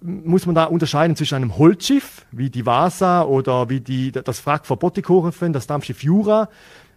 muss 0.06 0.46
man 0.46 0.56
da 0.56 0.66
unterscheiden 0.66 1.16
zwischen 1.16 1.36
einem 1.36 1.58
Holzschiff, 1.58 2.26
wie 2.32 2.50
die 2.50 2.66
Vasa 2.66 3.24
oder 3.24 3.70
wie 3.70 3.82
die, 3.82 4.12
das 4.12 4.46
Wrack 4.46 4.66
vor 4.66 4.78
Bottikofen, 4.78 5.54
das 5.54 5.68
Dampfschiff 5.68 6.04
Jura. 6.04 6.50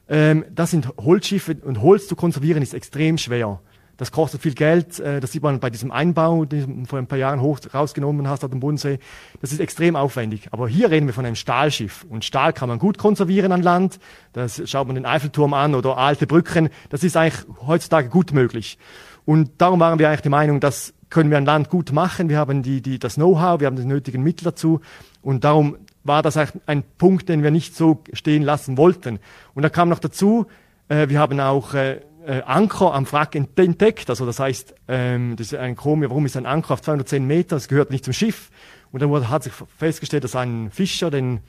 Ähm, 0.08 0.44
das 0.54 0.70
sind 0.70 0.88
Holzschiffe 0.98 1.56
und 1.62 1.82
Holz 1.82 2.08
zu 2.08 2.16
konservieren 2.16 2.62
ist 2.62 2.74
extrem 2.74 3.18
schwer. 3.18 3.60
Das 3.98 4.12
kostet 4.12 4.40
viel 4.40 4.54
Geld. 4.54 5.00
Äh, 5.00 5.20
das 5.20 5.32
sieht 5.32 5.42
man 5.42 5.60
bei 5.60 5.70
diesem 5.70 5.90
Einbau, 5.90 6.44
den 6.44 6.84
du 6.84 6.88
vor 6.88 6.98
ein 6.98 7.08
paar 7.08 7.18
Jahren 7.18 7.40
hoch 7.40 7.58
rausgenommen 7.74 8.28
hast 8.28 8.44
auf 8.44 8.50
dem 8.50 8.60
Bodensee. 8.60 9.00
Das 9.40 9.52
ist 9.52 9.60
extrem 9.60 9.96
aufwendig. 9.96 10.48
Aber 10.52 10.68
hier 10.68 10.90
reden 10.90 11.06
wir 11.06 11.14
von 11.14 11.26
einem 11.26 11.34
Stahlschiff. 11.34 12.06
Und 12.08 12.24
Stahl 12.24 12.52
kann 12.52 12.68
man 12.68 12.78
gut 12.78 12.96
konservieren 12.96 13.52
an 13.52 13.62
Land. 13.62 13.98
Das 14.32 14.62
schaut 14.70 14.86
man 14.86 14.94
den 14.94 15.04
Eiffelturm 15.04 15.52
an 15.52 15.74
oder 15.74 15.98
alte 15.98 16.26
Brücken. 16.26 16.70
Das 16.90 17.02
ist 17.02 17.16
eigentlich 17.16 17.44
heutzutage 17.66 18.08
gut 18.08 18.32
möglich. 18.32 18.78
Und 19.24 19.60
darum 19.60 19.80
waren 19.80 19.98
wir 19.98 20.08
eigentlich 20.08 20.22
der 20.22 20.30
Meinung, 20.30 20.60
dass 20.60 20.94
können 21.10 21.30
wir 21.30 21.38
ein 21.38 21.44
Land 21.44 21.70
gut 21.70 21.92
machen. 21.92 22.28
Wir 22.28 22.38
haben 22.38 22.62
die, 22.62 22.80
die, 22.80 22.98
das 22.98 23.14
Know-how, 23.14 23.60
wir 23.60 23.66
haben 23.66 23.76
die 23.76 23.84
nötigen 23.84 24.22
Mittel 24.22 24.44
dazu. 24.44 24.80
Und 25.22 25.44
darum 25.44 25.76
war 26.04 26.22
das 26.22 26.36
ein 26.36 26.82
Punkt, 26.98 27.28
den 27.28 27.42
wir 27.42 27.50
nicht 27.50 27.76
so 27.76 28.02
stehen 28.12 28.42
lassen 28.42 28.76
wollten. 28.76 29.18
Und 29.54 29.62
da 29.62 29.68
kam 29.68 29.88
noch 29.88 29.98
dazu, 29.98 30.46
äh, 30.88 31.08
wir 31.08 31.18
haben 31.18 31.40
auch 31.40 31.74
äh, 31.74 32.00
äh, 32.26 32.42
Anker 32.44 32.94
am 32.94 33.10
Wrack 33.10 33.34
entdeckt. 33.34 34.10
Also 34.10 34.26
das 34.26 34.38
heißt, 34.38 34.74
ähm, 34.88 35.36
das 35.36 35.48
ist 35.52 35.58
ein 35.58 35.76
Chrom, 35.76 36.02
warum 36.02 36.26
ist 36.26 36.36
ein 36.36 36.46
Anker 36.46 36.74
auf 36.74 36.82
210 36.82 37.26
Meter? 37.26 37.56
Das 37.56 37.68
gehört 37.68 37.90
nicht 37.90 38.04
zum 38.04 38.12
Schiff. 38.12 38.50
Und 38.92 39.02
dann 39.02 39.30
hat 39.30 39.44
sich 39.44 39.52
festgestellt, 39.76 40.24
dass 40.24 40.36
ein 40.36 40.70
Fischer 40.70 41.10
den, 41.10 41.40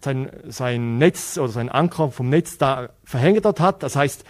sein, 0.00 0.30
sein 0.48 0.98
Netz 0.98 1.38
oder 1.38 1.48
sein 1.48 1.68
Anker 1.68 2.10
vom 2.10 2.28
Netz 2.28 2.58
da 2.58 2.90
verhängt 3.04 3.44
hat. 3.44 3.82
Das 3.82 3.96
heißt, 3.96 4.24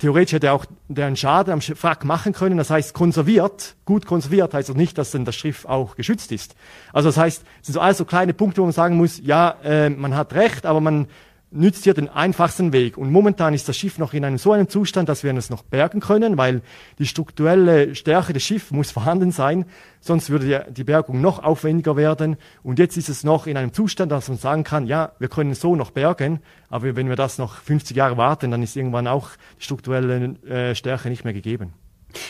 Theoretisch 0.00 0.32
hätte 0.32 0.46
er 0.48 0.54
auch 0.54 0.64
einen 0.94 1.14
Schaden 1.14 1.52
am 1.52 1.60
Wrack 1.60 2.04
machen 2.04 2.32
können. 2.32 2.56
Das 2.56 2.70
heißt, 2.70 2.94
konserviert, 2.94 3.76
gut 3.84 4.06
konserviert 4.06 4.54
heißt 4.54 4.70
auch 4.70 4.74
nicht, 4.74 4.96
dass 4.96 5.10
dann 5.10 5.26
das 5.26 5.36
Schiff 5.36 5.66
auch 5.66 5.94
geschützt 5.94 6.32
ist. 6.32 6.56
Also 6.92 7.10
das 7.10 7.18
heißt, 7.18 7.44
es 7.60 7.66
sind 7.66 7.74
so 7.74 7.80
alles 7.80 7.98
so 7.98 8.06
kleine 8.06 8.32
Punkte, 8.32 8.62
wo 8.62 8.64
man 8.64 8.72
sagen 8.72 8.96
muss, 8.96 9.20
ja, 9.22 9.56
äh, 9.62 9.90
man 9.90 10.16
hat 10.16 10.32
recht, 10.32 10.64
aber 10.64 10.80
man 10.80 11.06
nützt 11.50 11.84
hier 11.84 11.94
den 11.94 12.08
einfachsten 12.08 12.72
Weg. 12.72 12.96
Und 12.96 13.10
momentan 13.10 13.54
ist 13.54 13.68
das 13.68 13.76
Schiff 13.76 13.98
noch 13.98 14.14
in 14.14 14.24
einem 14.24 14.38
so 14.38 14.52
einem 14.52 14.68
Zustand, 14.68 15.08
dass 15.08 15.24
wir 15.24 15.34
es 15.34 15.50
noch 15.50 15.62
bergen 15.62 16.00
können, 16.00 16.36
weil 16.36 16.62
die 16.98 17.06
strukturelle 17.06 17.94
Stärke 17.94 18.32
des 18.32 18.42
Schiffs 18.42 18.70
muss 18.70 18.90
vorhanden 18.90 19.32
sein, 19.32 19.64
sonst 20.00 20.30
würde 20.30 20.66
die, 20.70 20.84
Bergung 20.84 21.20
noch 21.20 21.42
aufwendiger 21.42 21.96
werden. 21.96 22.36
Und 22.62 22.78
jetzt 22.78 22.96
ist 22.96 23.08
es 23.08 23.24
noch 23.24 23.46
in 23.46 23.56
einem 23.56 23.72
Zustand, 23.72 24.12
dass 24.12 24.28
man 24.28 24.38
sagen 24.38 24.64
kann, 24.64 24.86
ja, 24.86 25.12
wir 25.18 25.28
können 25.28 25.54
so 25.54 25.76
noch 25.76 25.90
bergen, 25.90 26.40
aber 26.68 26.96
wenn 26.96 27.08
wir 27.08 27.16
das 27.16 27.38
noch 27.38 27.56
50 27.56 27.96
Jahre 27.96 28.16
warten, 28.16 28.50
dann 28.50 28.62
ist 28.62 28.76
irgendwann 28.76 29.06
auch 29.06 29.30
die 29.58 29.64
strukturelle 29.64 30.36
äh, 30.46 30.74
Stärke 30.74 31.08
nicht 31.08 31.24
mehr 31.24 31.34
gegeben. 31.34 31.72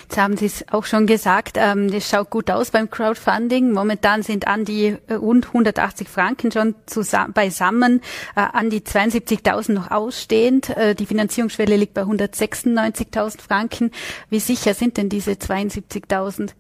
Jetzt 0.03 0.19
haben 0.19 0.37
Sie 0.37 0.47
es 0.47 0.65
auch 0.71 0.85
schon 0.85 1.07
gesagt, 1.07 1.57
ähm, 1.57 1.91
das 1.91 2.09
schaut 2.09 2.31
gut 2.31 2.51
aus 2.51 2.71
beim 2.71 2.91
Crowdfunding. 2.91 3.73
Momentan 3.73 4.23
sind 4.23 4.47
an 4.47 4.65
die 4.65 4.97
rund 5.11 5.47
180 5.49 6.09
Franken 6.09 6.53
schon 6.53 6.75
zusammen, 6.87 7.33
beisammen, 7.33 8.01
äh, 8.37 8.41
an 8.41 8.71
die 8.71 8.81
72.000 8.81 9.73
noch 9.73 9.91
ausstehend. 9.91 10.71
Äh, 10.71 10.95
die 10.95 11.07
Finanzierungsschwelle 11.07 11.77
liegt 11.77 11.95
bei 11.95 12.03
196.000 12.03 13.41
Franken. 13.41 13.91
Wie 14.29 14.41
sicher 14.41 14.75
sind 14.75 14.97
denn 14.97 15.09
diese 15.09 15.33
72.000? 15.33 16.51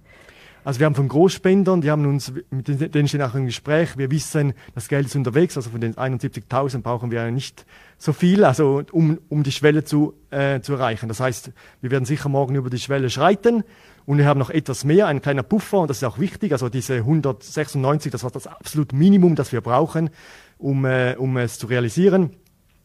Also 0.64 0.80
wir 0.80 0.86
haben 0.86 0.94
von 0.94 1.08
Großspendern, 1.08 1.80
die 1.80 1.90
haben 1.90 2.04
uns, 2.06 2.32
mit 2.50 2.94
denen 2.94 3.08
stehen 3.08 3.22
auch 3.22 3.34
im 3.34 3.46
Gespräch, 3.46 3.96
wir 3.96 4.10
wissen, 4.10 4.52
das 4.74 4.88
Geld 4.88 5.06
ist 5.06 5.16
unterwegs, 5.16 5.56
also 5.56 5.70
von 5.70 5.80
den 5.80 5.94
71.000 5.94 6.82
brauchen 6.82 7.10
wir 7.10 7.30
nicht 7.30 7.64
so 7.96 8.12
viel, 8.12 8.44
also 8.44 8.82
um, 8.92 9.18
um 9.28 9.42
die 9.42 9.52
Schwelle 9.52 9.84
zu, 9.84 10.14
äh, 10.30 10.60
zu 10.60 10.74
erreichen. 10.74 11.08
Das 11.08 11.20
heißt, 11.20 11.52
wir 11.80 11.90
werden 11.90 12.04
sicher 12.04 12.28
morgen 12.28 12.54
über 12.54 12.70
die 12.70 12.78
Schwelle 12.78 13.10
schreiten. 13.10 13.64
Und 14.06 14.18
wir 14.18 14.26
haben 14.26 14.38
noch 14.38 14.50
etwas 14.50 14.84
mehr, 14.84 15.06
ein 15.06 15.22
kleiner 15.22 15.42
Puffer 15.42 15.78
und 15.78 15.88
das 15.88 15.98
ist 15.98 16.04
auch 16.04 16.18
wichtig, 16.18 16.52
also 16.52 16.68
diese 16.68 16.96
196, 16.96 18.10
das 18.10 18.24
war 18.24 18.30
das 18.30 18.46
absolute 18.46 18.96
Minimum, 18.96 19.36
das 19.36 19.52
wir 19.52 19.60
brauchen, 19.60 20.10
um, 20.58 20.84
äh, 20.84 21.14
um 21.16 21.36
es 21.36 21.58
zu 21.58 21.66
realisieren. 21.68 22.30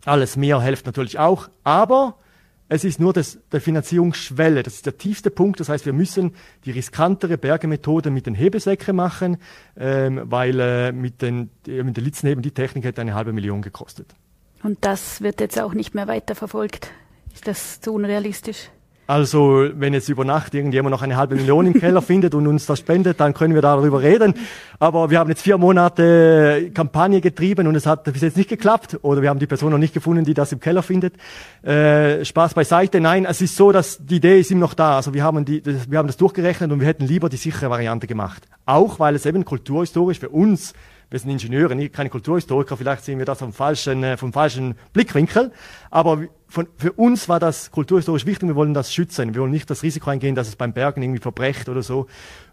Alles 0.04 0.36
mehr 0.36 0.62
hilft 0.62 0.86
natürlich 0.86 1.18
auch, 1.18 1.50
aber 1.64 2.18
es 2.68 2.84
ist 2.84 3.00
nur 3.00 3.14
das, 3.14 3.40
der 3.52 3.62
Finanzierungsschwelle. 3.62 4.64
Das 4.64 4.76
ist 4.76 4.86
der 4.86 4.98
tiefste 4.98 5.30
Punkt. 5.30 5.60
Das 5.60 5.70
heißt, 5.70 5.86
wir 5.86 5.94
müssen 5.94 6.34
die 6.66 6.72
riskantere 6.72 7.38
Bergemethode 7.38 8.10
mit 8.10 8.26
den 8.26 8.34
Hebesäcke 8.34 8.94
machen, 8.94 9.38
ähm, 9.78 10.22
weil 10.26 10.60
äh, 10.60 10.92
mit, 10.92 11.22
den, 11.22 11.52
mit 11.66 11.98
den 11.98 12.04
Litzenheben 12.04 12.42
die 12.42 12.52
Technik 12.52 12.86
hätte 12.86 13.02
eine 13.02 13.14
halbe 13.14 13.34
Million 13.34 13.62
gekostet. 13.62 14.16
Und 14.64 14.80
das 14.82 15.22
wird 15.22 15.42
jetzt 15.42 15.60
auch 15.60 15.74
nicht 15.74 15.94
mehr 15.94 16.08
weiter 16.08 16.34
verfolgt. 16.34 16.90
Ist 17.34 17.48
das 17.48 17.82
zu 17.82 17.94
unrealistisch? 17.94 18.70
Also, 19.08 19.68
wenn 19.76 19.94
jetzt 19.94 20.10
über 20.10 20.26
Nacht 20.26 20.56
irgendjemand 20.56 20.92
noch 20.92 21.04
eine 21.04 21.16
halbe 21.16 21.36
Million 21.36 21.68
im 21.68 21.74
Keller 21.74 22.02
findet 22.04 22.34
und 22.34 22.48
uns 22.48 22.66
das 22.66 22.80
spendet, 22.80 23.20
dann 23.20 23.36
können 23.36 23.54
wir 23.54 23.62
darüber 23.62 24.02
reden. 24.02 24.34
Aber 24.80 25.12
wir 25.12 25.20
haben 25.20 25.30
jetzt 25.30 25.44
vier 25.44 25.60
Monate 25.60 26.72
Kampagne 26.74 27.22
getrieben 27.22 27.68
und 27.68 27.76
es 27.76 27.86
hat 27.86 28.04
bis 28.06 28.22
jetzt 28.22 28.36
nicht 28.36 28.50
geklappt. 28.50 28.98
Oder 29.04 29.22
wir 29.22 29.30
haben 29.30 29.40
die 29.40 29.46
Person 29.46 29.72
noch 29.72 29.78
nicht 29.78 29.94
gefunden, 29.94 30.26
die 30.26 30.34
das 30.34 30.52
im 30.52 30.60
Keller 30.60 30.82
findet. 30.82 31.14
Äh, 31.62 32.26
Spaß 32.26 32.56
beiseite. 32.56 33.00
Nein, 33.00 33.26
es 33.26 33.42
ist 33.42 33.56
so, 33.56 33.72
dass 33.72 34.04
die 34.04 34.16
Idee 34.16 34.40
ist 34.40 34.50
ihm 34.50 34.60
noch 34.60 34.74
da. 34.74 34.96
Also 34.96 35.14
wir 35.14 35.24
haben, 35.24 35.46
die, 35.46 35.62
wir 35.64 36.00
haben 36.00 36.08
das 36.08 36.18
durchgerechnet 36.18 36.72
und 36.72 36.80
wir 36.80 36.88
hätten 36.88 37.06
lieber 37.06 37.30
die 37.30 37.38
sichere 37.38 37.70
Variante 37.70 38.08
gemacht. 38.08 38.48
Auch 38.66 39.00
weil 39.00 39.14
es 39.14 39.28
eben 39.28 39.46
kulturhistorisch 39.46 40.20
für 40.20 40.30
uns 40.30 40.74
wir 41.16 41.20
sind 41.22 41.30
Ingenieure, 41.30 41.90
keine 41.92 42.10
Kulturhistoriker, 42.10 42.76
vielleicht 42.76 43.06
sehen 43.06 43.20
wir 43.20 43.26
das 43.26 43.40
vom 43.40 43.54
falschen, 43.54 44.04
äh, 44.04 44.18
vom 44.18 44.34
falschen 44.34 44.76
Blickwinkel. 44.92 45.54
Aber 45.90 46.24
von, 46.50 46.68
für 46.76 46.92
uns 46.92 47.30
war 47.30 47.40
das 47.40 47.72
kulturhistorisch 47.72 48.26
wichtig, 48.26 48.50
wir 48.50 48.56
wollen 48.58 48.74
das 48.74 48.94
schützen. 48.94 49.34
Wir 49.34 49.40
wollen 49.40 49.52
nicht 49.52 49.70
das 49.70 49.82
Risiko 49.82 50.10
eingehen, 50.10 50.36
dass 50.36 50.50
es 50.50 50.58
beim 50.58 50.74
Bergen 50.74 51.02
irgendwie 51.02 51.22
verbrecht 51.22 51.70
oder 51.70 51.84
so. 51.84 52.08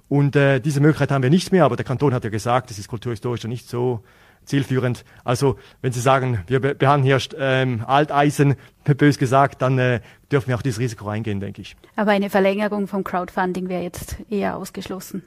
Und 0.08 0.36
äh, 0.36 0.60
diese 0.60 0.78
Möglichkeit 0.78 1.10
haben 1.10 1.24
wir 1.24 1.30
nicht 1.30 1.50
mehr, 1.50 1.64
aber 1.64 1.74
der 1.74 1.84
Kanton 1.84 2.14
hat 2.14 2.22
ja 2.22 2.30
gesagt, 2.30 2.70
es 2.70 2.78
ist 2.78 2.86
kulturhistorisch 2.86 3.42
nicht 3.44 3.68
so 3.68 4.04
zielführend. 4.44 5.04
Also 5.24 5.56
wenn 5.80 5.92
Sie 5.92 6.00
sagen, 6.00 6.40
wir 6.46 6.60
behandeln 6.60 7.04
hier 7.04 7.18
ähm, 7.38 7.84
Alteisen, 7.86 8.56
bös 8.84 9.18
gesagt, 9.18 9.62
dann 9.62 9.78
äh, 9.78 10.00
dürfen 10.30 10.48
wir 10.48 10.56
auch 10.56 10.62
dieses 10.62 10.80
Risiko 10.80 11.08
eingehen, 11.08 11.40
denke 11.40 11.62
ich. 11.62 11.76
Aber 11.96 12.10
eine 12.12 12.30
Verlängerung 12.30 12.86
vom 12.86 13.04
Crowdfunding 13.04 13.68
wäre 13.68 13.82
jetzt 13.82 14.16
eher 14.30 14.56
ausgeschlossen. 14.56 15.22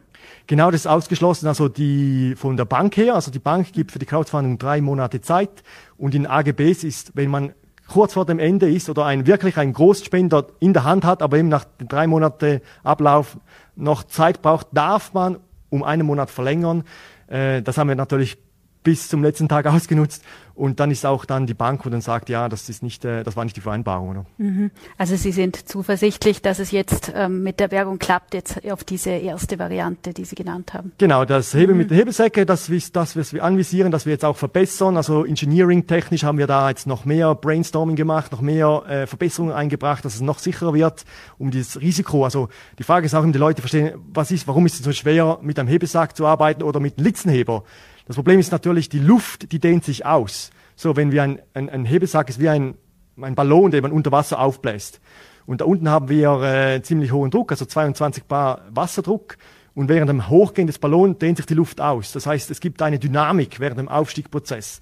Genau, 0.47 0.71
das 0.71 0.81
ist 0.81 0.87
ausgeschlossen. 0.87 1.47
Also 1.47 1.67
die 1.67 2.35
von 2.35 2.57
der 2.57 2.65
Bank 2.65 2.97
her, 2.97 3.15
also 3.15 3.31
die 3.31 3.39
Bank 3.39 3.73
gibt 3.73 3.91
für 3.91 3.99
die 3.99 4.05
Crowdfunding 4.05 4.57
drei 4.57 4.81
Monate 4.81 5.21
Zeit 5.21 5.63
und 5.97 6.15
in 6.15 6.27
AGBs 6.27 6.83
ist, 6.83 7.11
wenn 7.15 7.29
man 7.29 7.53
kurz 7.87 8.13
vor 8.13 8.25
dem 8.25 8.39
Ende 8.39 8.69
ist 8.69 8.89
oder 8.89 9.05
ein 9.05 9.27
wirklich 9.27 9.57
ein 9.57 9.73
Großspender 9.73 10.47
in 10.59 10.73
der 10.73 10.83
Hand 10.83 11.05
hat, 11.05 11.21
aber 11.21 11.37
eben 11.37 11.49
nach 11.49 11.65
drei 11.77 12.07
Monaten 12.07 12.61
Ablauf 12.83 13.37
noch 13.75 14.03
Zeit 14.03 14.41
braucht, 14.41 14.67
darf 14.71 15.13
man 15.13 15.37
um 15.69 15.83
einen 15.83 16.05
Monat 16.05 16.29
verlängern. 16.29 16.83
Äh, 17.27 17.61
das 17.61 17.77
haben 17.77 17.89
wir 17.89 17.95
natürlich 17.95 18.37
bis 18.85 19.09
zum 19.09 19.21
letzten 19.21 19.49
Tag 19.49 19.65
ausgenutzt. 19.73 20.23
Und 20.55 20.79
dann 20.79 20.89
ist 20.89 21.05
auch 21.05 21.25
dann 21.25 21.47
die 21.47 21.53
Bank, 21.53 21.85
wo 21.85 21.89
dann 21.89 21.99
sagt, 21.99 22.29
ja, 22.29 22.47
das 22.47 22.69
ist 22.69 22.81
nicht, 22.81 23.03
äh, 23.03 23.23
das 23.23 23.35
war 23.35 23.43
nicht 23.43 23.57
die 23.57 23.61
Vereinbarung. 23.61 24.09
Oder? 24.11 24.25
Mhm. 24.37 24.71
Also 24.97 25.17
Sie 25.17 25.33
sind 25.33 25.67
zuversichtlich, 25.67 26.41
dass 26.41 26.59
es 26.59 26.71
jetzt 26.71 27.11
ähm, 27.13 27.43
mit 27.43 27.59
der 27.59 27.71
Werbung 27.71 27.99
klappt, 27.99 28.33
jetzt 28.33 28.65
auf 28.71 28.85
diese 28.85 29.09
erste 29.09 29.59
Variante, 29.59 30.13
die 30.13 30.23
Sie 30.23 30.35
genannt 30.35 30.73
haben. 30.73 30.93
Genau, 30.97 31.25
das 31.25 31.53
Heben 31.53 31.73
mhm. 31.73 31.79
mit 31.79 31.91
der 31.91 31.97
Hebesäcke, 31.97 32.45
das 32.45 32.71
das, 32.93 33.33
wir 33.33 33.43
anvisieren, 33.43 33.91
dass 33.91 34.05
wir 34.05 34.13
jetzt 34.13 34.23
auch 34.23 34.37
verbessern. 34.37 34.95
Also 34.95 35.25
engineering-technisch 35.25 36.23
haben 36.23 36.37
wir 36.37 36.47
da 36.47 36.69
jetzt 36.69 36.87
noch 36.87 37.03
mehr 37.03 37.35
Brainstorming 37.35 37.97
gemacht, 37.97 38.31
noch 38.31 38.41
mehr 38.41 38.83
äh, 38.87 39.07
Verbesserungen 39.07 39.53
eingebracht, 39.53 40.05
dass 40.05 40.15
es 40.15 40.21
noch 40.21 40.39
sicherer 40.39 40.73
wird, 40.73 41.03
um 41.37 41.51
dieses 41.51 41.81
Risiko. 41.81 42.23
Also 42.23 42.47
die 42.79 42.83
Frage 42.83 43.07
ist 43.07 43.13
auch, 43.13 43.23
um 43.23 43.33
die 43.33 43.39
Leute 43.39 43.61
verstehen, 43.61 43.95
was 44.13 44.31
ist, 44.31 44.47
warum 44.47 44.65
ist 44.65 44.75
es 44.75 44.85
so 44.85 44.93
schwer, 44.93 45.39
mit 45.41 45.59
einem 45.59 45.67
Hebesack 45.67 46.15
zu 46.15 46.25
arbeiten 46.25 46.63
oder 46.63 46.79
mit 46.79 46.97
einem 46.97 47.07
Litzenheber? 47.07 47.65
Das 48.05 48.15
Problem 48.15 48.39
ist 48.39 48.51
natürlich, 48.51 48.89
die 48.89 48.99
Luft, 48.99 49.51
die 49.51 49.59
dehnt 49.59 49.83
sich 49.83 50.05
aus. 50.05 50.51
So, 50.75 50.95
wenn 50.95 51.11
wir 51.11 51.23
ein, 51.23 51.41
ein, 51.53 51.69
ein 51.69 51.85
Hebesack 51.85 52.29
ist 52.29 52.39
wie 52.39 52.49
ein, 52.49 52.75
ein 53.19 53.35
Ballon, 53.35 53.71
den 53.71 53.81
man 53.81 53.91
unter 53.91 54.11
Wasser 54.11 54.39
aufbläst. 54.39 55.01
Und 55.45 55.61
da 55.61 55.65
unten 55.65 55.89
haben 55.89 56.09
wir 56.09 56.41
äh, 56.41 56.81
ziemlich 56.81 57.11
hohen 57.11 57.31
Druck, 57.31 57.51
also 57.51 57.65
22 57.65 58.25
Bar 58.25 58.61
Wasserdruck. 58.69 59.37
Und 59.73 59.89
während 59.89 60.09
dem 60.09 60.29
Hochgehen 60.29 60.67
des 60.67 60.79
Ballons 60.79 61.17
dehnt 61.19 61.37
sich 61.37 61.45
die 61.45 61.53
Luft 61.53 61.81
aus. 61.81 62.13
Das 62.13 62.25
heißt, 62.25 62.49
es 62.49 62.59
gibt 62.59 62.81
eine 62.81 62.97
Dynamik 62.97 63.59
während 63.59 63.77
dem 63.77 63.89
Aufstiegprozess. 63.89 64.81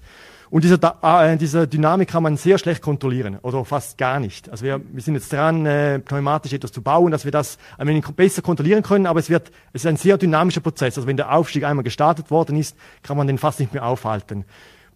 Und 0.54 0.62
diese, 0.62 0.78
äh, 1.02 1.36
diese 1.36 1.66
Dynamik 1.66 2.08
kann 2.10 2.22
man 2.22 2.36
sehr 2.36 2.58
schlecht 2.58 2.80
kontrollieren 2.80 3.40
oder 3.42 3.64
fast 3.64 3.98
gar 3.98 4.20
nicht. 4.20 4.48
Also 4.48 4.64
wir, 4.64 4.80
wir 4.92 5.02
sind 5.02 5.14
jetzt 5.14 5.32
dran, 5.32 5.66
äh, 5.66 5.98
pneumatisch 5.98 6.52
etwas 6.52 6.70
zu 6.70 6.80
bauen, 6.80 7.10
dass 7.10 7.24
wir 7.24 7.32
das 7.32 7.58
ein 7.76 7.88
wenig 7.88 8.04
besser 8.14 8.40
kontrollieren 8.40 8.84
können, 8.84 9.06
aber 9.06 9.18
es 9.18 9.28
wird, 9.28 9.50
es 9.72 9.82
ist 9.82 9.88
ein 9.88 9.96
sehr 9.96 10.16
dynamischer 10.16 10.60
Prozess. 10.60 10.96
Also 10.96 11.08
wenn 11.08 11.16
der 11.16 11.34
Aufstieg 11.34 11.64
einmal 11.64 11.82
gestartet 11.82 12.30
worden 12.30 12.56
ist, 12.56 12.76
kann 13.02 13.16
man 13.16 13.26
den 13.26 13.36
fast 13.36 13.58
nicht 13.58 13.74
mehr 13.74 13.84
aufhalten. 13.84 14.44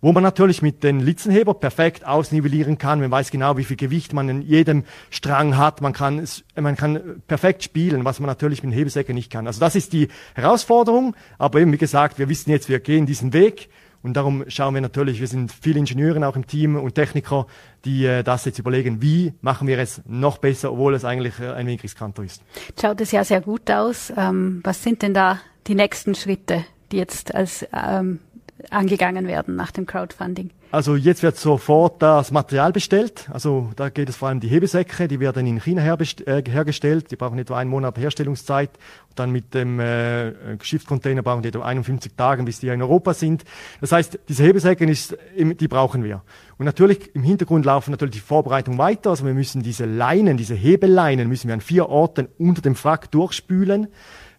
Wo 0.00 0.12
man 0.12 0.22
natürlich 0.22 0.62
mit 0.62 0.84
den 0.84 1.00
Litzenheber 1.00 1.54
perfekt 1.54 2.06
ausnivellieren 2.06 2.78
kann. 2.78 3.00
Man 3.00 3.10
weiß 3.10 3.32
genau, 3.32 3.56
wie 3.56 3.64
viel 3.64 3.76
Gewicht 3.76 4.12
man 4.12 4.28
in 4.28 4.42
jedem 4.42 4.84
Strang 5.10 5.56
hat. 5.56 5.80
Man 5.80 5.92
kann, 5.92 6.24
man 6.54 6.76
kann 6.76 7.20
perfekt 7.26 7.64
spielen, 7.64 8.04
was 8.04 8.20
man 8.20 8.28
natürlich 8.28 8.62
mit 8.62 8.70
den 8.70 8.78
Hebesäcken 8.78 9.16
nicht 9.16 9.32
kann. 9.32 9.48
Also 9.48 9.58
das 9.58 9.74
ist 9.74 9.92
die 9.92 10.06
Herausforderung. 10.34 11.16
Aber 11.36 11.58
eben, 11.58 11.72
wie 11.72 11.78
gesagt, 11.78 12.20
wir 12.20 12.28
wissen 12.28 12.50
jetzt, 12.52 12.68
wir 12.68 12.78
gehen 12.78 13.06
diesen 13.06 13.32
Weg. 13.32 13.70
Und 14.02 14.14
darum 14.14 14.44
schauen 14.48 14.74
wir 14.74 14.80
natürlich, 14.80 15.20
wir 15.20 15.26
sind 15.26 15.52
viele 15.52 15.78
Ingenieure 15.78 16.26
auch 16.26 16.37
im 16.37 16.46
Team 16.46 16.76
und 16.76 16.94
Techniker, 16.94 17.46
die 17.84 18.06
äh, 18.06 18.22
das 18.22 18.44
jetzt 18.44 18.58
überlegen, 18.58 19.02
wie 19.02 19.34
machen 19.40 19.66
wir 19.66 19.78
es 19.78 20.02
noch 20.06 20.38
besser, 20.38 20.72
obwohl 20.72 20.94
es 20.94 21.04
eigentlich 21.04 21.40
äh, 21.40 21.52
ein 21.52 21.66
wenig 21.66 21.82
riskanter 21.82 22.22
ist. 22.22 22.42
Schaut 22.80 23.00
es 23.00 23.12
ja 23.12 23.24
sehr 23.24 23.40
gut 23.40 23.70
aus. 23.70 24.12
Ähm, 24.16 24.61
was 24.64 24.82
sind 24.82 25.02
denn 25.02 25.14
da 25.14 25.40
die 25.66 25.74
nächsten 25.74 26.14
Schritte, 26.14 26.64
die 26.92 26.96
jetzt 26.96 27.34
als 27.34 27.66
ähm, 27.72 28.20
angegangen 28.70 29.26
werden 29.26 29.57
nach 29.57 29.70
dem 29.70 29.87
Crowdfunding? 29.87 30.50
Also 30.70 30.96
jetzt 30.96 31.22
wird 31.22 31.38
sofort 31.38 32.02
das 32.02 32.31
Material 32.31 32.72
bestellt. 32.72 33.26
Also 33.33 33.70
da 33.76 33.88
geht 33.88 34.11
es 34.11 34.16
vor 34.16 34.28
allem 34.28 34.40
die 34.40 34.48
Hebesäcke, 34.48 35.09
die 35.09 35.18
werden 35.18 35.46
in 35.46 35.61
China 35.61 35.83
äh, 35.83 36.42
hergestellt. 36.46 37.11
Die 37.11 37.16
brauchen 37.16 37.38
etwa 37.38 37.57
einen 37.57 37.70
Monat 37.70 37.96
Herstellungszeit. 37.96 38.70
Und 39.09 39.18
dann 39.18 39.31
mit 39.31 39.54
dem 39.54 39.81
äh, 39.81 40.59
Schiffscontainer 40.61 41.22
brauchen 41.22 41.40
die 41.40 41.48
etwa 41.48 41.64
51 41.64 42.12
Tage, 42.16 42.42
bis 42.42 42.61
die 42.61 42.68
in 42.68 42.83
Europa 42.83 43.14
sind. 43.14 43.44
Das 43.81 43.92
heißt, 43.92 44.18
diese 44.28 44.42
Hebesäcke, 44.42 44.85
ist, 44.85 45.16
die 45.37 45.68
brauchen 45.68 46.04
wir. 46.04 46.22
Und 46.59 46.66
natürlich 46.66 47.14
im 47.14 47.22
Hintergrund 47.22 47.64
laufen 47.64 47.90
natürlich 47.92 48.16
die 48.16 48.20
Vorbereitungen 48.20 48.78
weiter. 48.78 49.11
Also 49.11 49.24
wir 49.24 49.33
müssen 49.33 49.62
diese 49.62 49.87
Leinen, 49.87 50.37
diese 50.37 50.54
Hebelleinen, 50.54 51.28
müssen 51.28 51.48
wir 51.48 51.54
an 51.54 51.62
vier 51.62 51.88
Orten 51.88 52.28
unter 52.37 52.61
dem 52.61 52.74
Frack 52.74 53.11
durchspülen. 53.11 53.88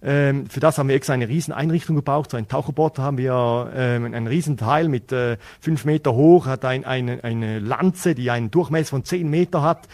Ähm, 0.02 0.48
für 0.48 0.60
das 0.60 0.78
haben 0.78 0.88
wir 0.88 0.96
extra 0.96 1.14
eine 1.14 1.28
Rieseneinrichtung 1.28 1.96
gebraucht. 1.96 2.32
So 2.32 2.38
ein 2.38 2.48
Taucherboot 2.48 3.00
haben 3.00 3.18
wir, 3.18 3.72
ähm, 3.76 4.14
ein 4.14 4.28
Riesenteil 4.28 4.88
mit 4.88 5.12
äh, 5.12 5.38
fünf 5.60 5.84
Meter 5.86 6.14
hoch, 6.14 6.46
hat 6.46 6.64
ein, 6.64 6.86
eine, 6.86 7.24
eine 7.24 7.60
Lanze, 7.60 8.16
die 8.16 8.32
einen 8.32 8.50
Durchmesser 8.50 8.92
von 8.92 9.04
zehn 9.04 9.30
Meter 9.30 9.62
hat. 9.62 9.88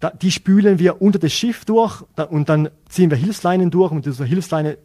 Da, 0.00 0.10
die 0.10 0.30
spülen 0.30 0.78
wir 0.78 1.02
unter 1.02 1.18
das 1.18 1.32
Schiff 1.32 1.66
durch 1.66 2.02
da, 2.16 2.24
und 2.24 2.48
dann 2.48 2.70
ziehen 2.88 3.10
wir 3.10 3.18
Hilfsleinen 3.18 3.70
durch. 3.70 3.90
Und 3.90 3.98
mit 3.98 4.06
dieser 4.06 4.24
Hilfsleine 4.24 4.78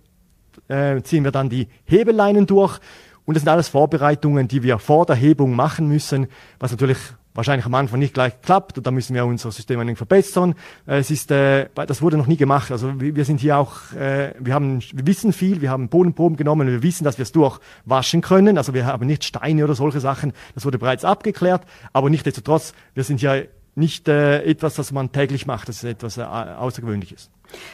äh, 0.67 1.01
ziehen 1.03 1.23
wir 1.23 1.31
dann 1.31 1.49
die 1.49 1.67
Hebelleinen 1.85 2.45
durch. 2.45 2.79
Und 3.23 3.35
das 3.35 3.43
sind 3.43 3.49
alles 3.49 3.69
Vorbereitungen, 3.69 4.47
die 4.49 4.61
wir 4.61 4.77
vor 4.77 5.05
der 5.05 5.15
Hebung 5.15 5.55
machen 5.55 5.87
müssen, 5.87 6.27
was 6.59 6.71
natürlich 6.71 6.97
wahrscheinlich 7.35 7.65
am 7.65 7.75
Anfang 7.75 7.99
nicht 7.99 8.13
gleich 8.13 8.41
klappt 8.41 8.77
und 8.77 8.87
da 8.87 8.91
müssen 8.91 9.13
wir 9.13 9.25
unser 9.25 9.51
System 9.51 9.79
ein 9.79 9.87
wenig 9.87 9.97
verbessern. 9.97 10.55
Äh, 10.87 10.97
es 10.99 11.11
ist, 11.11 11.29
äh, 11.29 11.67
das 11.75 12.01
wurde 12.01 12.17
noch 12.17 12.27
nie 12.27 12.37
gemacht. 12.37 12.71
Also 12.71 12.99
wir 12.99 13.25
sind 13.25 13.39
hier 13.39 13.57
auch, 13.57 13.91
äh, 13.93 14.33
wir 14.39 14.53
haben, 14.53 14.81
wir 14.93 15.05
wissen 15.05 15.33
viel, 15.33 15.61
wir 15.61 15.69
haben 15.69 15.89
Bodenproben 15.89 16.37
genommen, 16.37 16.67
wir 16.67 16.81
wissen, 16.81 17.03
dass 17.03 17.17
wir 17.17 17.23
es 17.23 17.31
durchwaschen 17.31 18.21
können. 18.21 18.57
Also 18.57 18.73
wir 18.73 18.85
haben 18.85 19.05
nicht 19.05 19.23
Steine 19.23 19.63
oder 19.65 19.75
solche 19.75 19.99
Sachen. 19.99 20.33
Das 20.55 20.65
wurde 20.65 20.79
bereits 20.79 21.05
abgeklärt, 21.05 21.63
aber 21.93 22.09
nichtsdestotrotz, 22.09 22.73
wir 22.93 23.03
sind 23.03 23.21
ja 23.21 23.41
nicht 23.75 24.07
äh, 24.07 24.41
etwas, 24.43 24.75
das 24.75 24.91
man 24.91 25.11
täglich 25.11 25.45
macht. 25.45 25.67
Das 25.67 25.77
ist 25.77 25.83
etwas 25.83 26.17
äh, 26.17 26.23
Außergewöhnliches. 26.23 27.29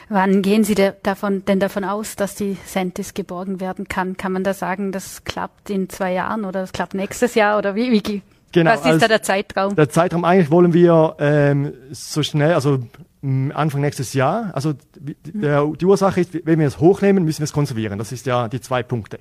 Wann 0.08 0.42
gehen 0.42 0.64
Sie 0.64 0.74
davon, 1.02 1.44
denn 1.44 1.60
davon 1.60 1.84
aus, 1.84 2.16
dass 2.16 2.34
die 2.34 2.56
Sentis 2.66 3.14
geborgen 3.14 3.60
werden 3.60 3.88
kann? 3.88 4.16
Kann 4.16 4.32
man 4.32 4.44
da 4.44 4.52
sagen, 4.52 4.92
das 4.92 5.24
klappt 5.24 5.70
in 5.70 5.88
zwei 5.88 6.12
Jahren 6.12 6.44
oder 6.44 6.60
das 6.60 6.72
klappt 6.72 6.94
nächstes 6.94 7.34
Jahr 7.34 7.56
oder 7.56 7.74
wie, 7.74 7.92
wie 7.92 8.22
Genau, 8.52 8.70
Was 8.70 8.84
ist 8.84 9.02
da 9.02 9.08
der 9.08 9.22
Zeitraum? 9.22 9.74
Der 9.74 9.88
Zeitraum 9.88 10.24
eigentlich 10.24 10.50
wollen 10.50 10.74
wir 10.74 11.16
ähm, 11.18 11.72
so 11.90 12.22
schnell, 12.22 12.54
also 12.54 12.80
Anfang 13.22 13.80
nächstes 13.80 14.14
Jahr. 14.14 14.50
Also 14.52 14.74
der, 14.98 15.64
die 15.66 15.84
Ursache 15.84 16.20
ist, 16.20 16.44
wenn 16.44 16.58
wir 16.58 16.66
es 16.66 16.80
hochnehmen, 16.80 17.24
müssen 17.24 17.38
wir 17.38 17.44
es 17.44 17.52
konservieren. 17.52 17.98
Das 17.98 18.10
ist 18.12 18.26
ja 18.26 18.48
die 18.48 18.60
zwei 18.60 18.82
Punkte. 18.82 19.20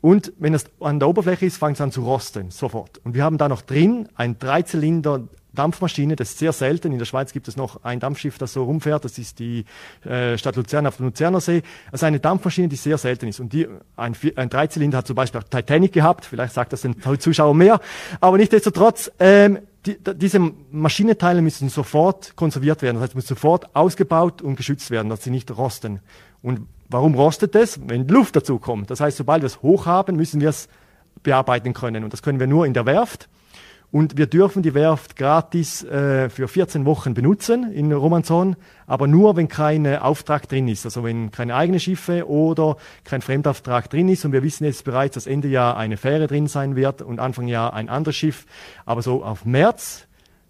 Und 0.00 0.32
wenn 0.38 0.54
es 0.54 0.66
an 0.80 0.98
der 0.98 1.08
Oberfläche 1.08 1.46
ist, 1.46 1.56
fängt 1.56 1.76
es 1.76 1.80
an 1.80 1.92
zu 1.92 2.02
rosten, 2.02 2.50
sofort. 2.50 2.98
Und 3.04 3.14
wir 3.14 3.24
haben 3.24 3.38
da 3.38 3.48
noch 3.48 3.62
drin 3.62 4.08
ein 4.14 4.38
Dreizylinder 4.38 5.22
Dampfmaschine, 5.54 6.16
das 6.16 6.30
ist 6.30 6.38
sehr 6.38 6.52
selten. 6.52 6.92
In 6.92 6.98
der 6.98 7.04
Schweiz 7.04 7.32
gibt 7.32 7.48
es 7.48 7.56
noch 7.56 7.84
ein 7.84 8.00
Dampfschiff, 8.00 8.38
das 8.38 8.52
so 8.52 8.64
rumfährt. 8.64 9.04
Das 9.04 9.18
ist 9.18 9.38
die 9.38 9.64
äh, 10.04 10.38
Stadt 10.38 10.56
Luzern 10.56 10.86
auf 10.86 10.96
dem 10.96 11.06
Luzerner 11.06 11.40
See. 11.40 11.62
Also 11.90 12.06
eine 12.06 12.20
Dampfmaschine, 12.20 12.68
die 12.68 12.76
sehr 12.76 12.98
selten 12.98 13.28
ist. 13.28 13.40
Und 13.40 13.52
die, 13.52 13.66
ein, 13.96 14.16
ein 14.36 14.48
Dreizylinder 14.48 14.98
hat 14.98 15.06
zum 15.06 15.16
Beispiel 15.16 15.40
auch 15.40 15.48
Titanic 15.48 15.92
gehabt. 15.92 16.24
Vielleicht 16.24 16.54
sagt 16.54 16.72
das 16.72 16.82
den 16.82 16.96
Zuschauer 17.18 17.54
mehr. 17.54 17.80
Aber 18.20 18.38
nichtsdestotrotz, 18.38 19.10
ähm, 19.18 19.58
die, 19.86 19.96
diese 20.14 20.38
Maschinenteile 20.70 21.42
müssen 21.42 21.68
sofort 21.68 22.36
konserviert 22.36 22.82
werden. 22.82 22.96
Das 22.96 23.04
heißt, 23.04 23.14
müssen 23.14 23.28
sofort 23.28 23.74
ausgebaut 23.74 24.40
und 24.42 24.56
geschützt 24.56 24.90
werden, 24.90 25.08
dass 25.08 25.24
sie 25.24 25.30
nicht 25.30 25.50
rosten. 25.56 26.00
Und 26.40 26.66
warum 26.88 27.14
rostet 27.14 27.54
es? 27.56 27.80
Wenn 27.86 28.08
Luft 28.08 28.36
dazu 28.36 28.58
kommt. 28.58 28.90
Das 28.90 29.00
heißt, 29.00 29.16
sobald 29.16 29.42
wir 29.42 29.46
es 29.46 29.62
hoch 29.62 29.86
haben, 29.86 30.16
müssen 30.16 30.40
wir 30.40 30.50
es 30.50 30.68
bearbeiten 31.22 31.74
können. 31.74 32.04
Und 32.04 32.12
das 32.12 32.22
können 32.22 32.40
wir 32.40 32.46
nur 32.46 32.66
in 32.66 32.74
der 32.74 32.86
Werft. 32.86 33.28
Und 33.92 34.16
wir 34.16 34.26
dürfen 34.26 34.62
die 34.62 34.72
Werft 34.72 35.16
gratis 35.16 35.84
äh, 35.84 36.30
für 36.30 36.48
14 36.48 36.86
Wochen 36.86 37.12
benutzen 37.12 37.70
in 37.70 37.92
Romanzon, 37.92 38.56
aber 38.86 39.06
nur, 39.06 39.36
wenn 39.36 39.48
kein 39.48 39.86
Auftrag 39.86 40.48
drin 40.48 40.66
ist, 40.66 40.86
also 40.86 41.04
wenn 41.04 41.30
keine 41.30 41.54
eigenen 41.54 41.78
Schiffe 41.78 42.26
oder 42.26 42.78
kein 43.04 43.20
Fremdauftrag 43.20 43.90
drin 43.90 44.08
ist. 44.08 44.24
Und 44.24 44.32
wir 44.32 44.42
wissen 44.42 44.64
jetzt 44.64 44.84
bereits, 44.84 45.14
dass 45.14 45.26
Ende 45.26 45.48
Jahr 45.48 45.76
eine 45.76 45.98
Fähre 45.98 46.26
drin 46.26 46.46
sein 46.46 46.74
wird 46.74 47.02
und 47.02 47.20
Anfang 47.20 47.48
Jahr 47.48 47.74
ein 47.74 47.90
anderes 47.90 48.16
Schiff. 48.16 48.46
Aber 48.86 49.02
so 49.02 49.22
auf 49.22 49.44
März, 49.44 50.06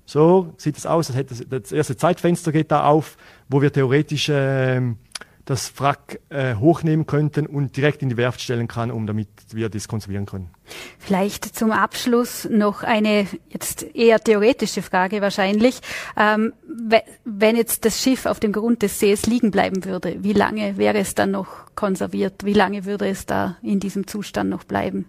so 0.07 0.55
sieht 0.57 0.79
es 0.79 0.87
aus, 0.87 1.13
hätte 1.13 1.45
das 1.45 1.73
erste 1.73 1.97
Zeitfenster 1.97 2.53
geht 2.53 2.71
da 2.71 2.85
auf, 2.85 3.17
wo 3.49 3.61
wir 3.61 3.73
theoretisch 3.73 4.29
äh, 4.29 4.81
das 5.45 5.79
Wrack 5.81 6.21
äh, 6.29 6.55
hochnehmen 6.55 7.07
könnten 7.07 7.47
und 7.47 7.77
direkt 7.77 8.03
in 8.03 8.09
die 8.09 8.17
Werft 8.17 8.41
stellen 8.41 8.69
kann, 8.69 8.91
um 8.91 9.07
damit 9.07 9.29
wir 9.51 9.69
das 9.69 9.89
konservieren 9.89 10.27
können. 10.27 10.51
Vielleicht 10.99 11.57
zum 11.57 11.73
Abschluss 11.73 12.49
noch 12.49 12.83
eine 12.83 13.27
jetzt 13.49 13.83
eher 13.95 14.21
theoretische 14.21 14.83
Frage 14.83 15.21
wahrscheinlich. 15.21 15.81
Ähm, 16.17 16.53
wenn 17.25 17.57
jetzt 17.57 17.85
das 17.85 18.01
Schiff 18.01 18.27
auf 18.27 18.39
dem 18.39 18.53
Grund 18.53 18.83
des 18.83 18.99
Sees 18.99 19.27
liegen 19.27 19.51
bleiben 19.51 19.85
würde, 19.85 20.17
wie 20.21 20.33
lange 20.33 20.77
wäre 20.77 20.99
es 20.99 21.15
dann 21.15 21.33
noch 21.33 21.49
konserviert? 21.75 22.45
Wie 22.45 22.53
lange 22.53 22.85
würde 22.85 23.09
es 23.09 23.27
da 23.27 23.57
in 23.63 23.81
diesem 23.81 24.07
Zustand 24.07 24.51
noch 24.51 24.65
bleiben? 24.65 25.07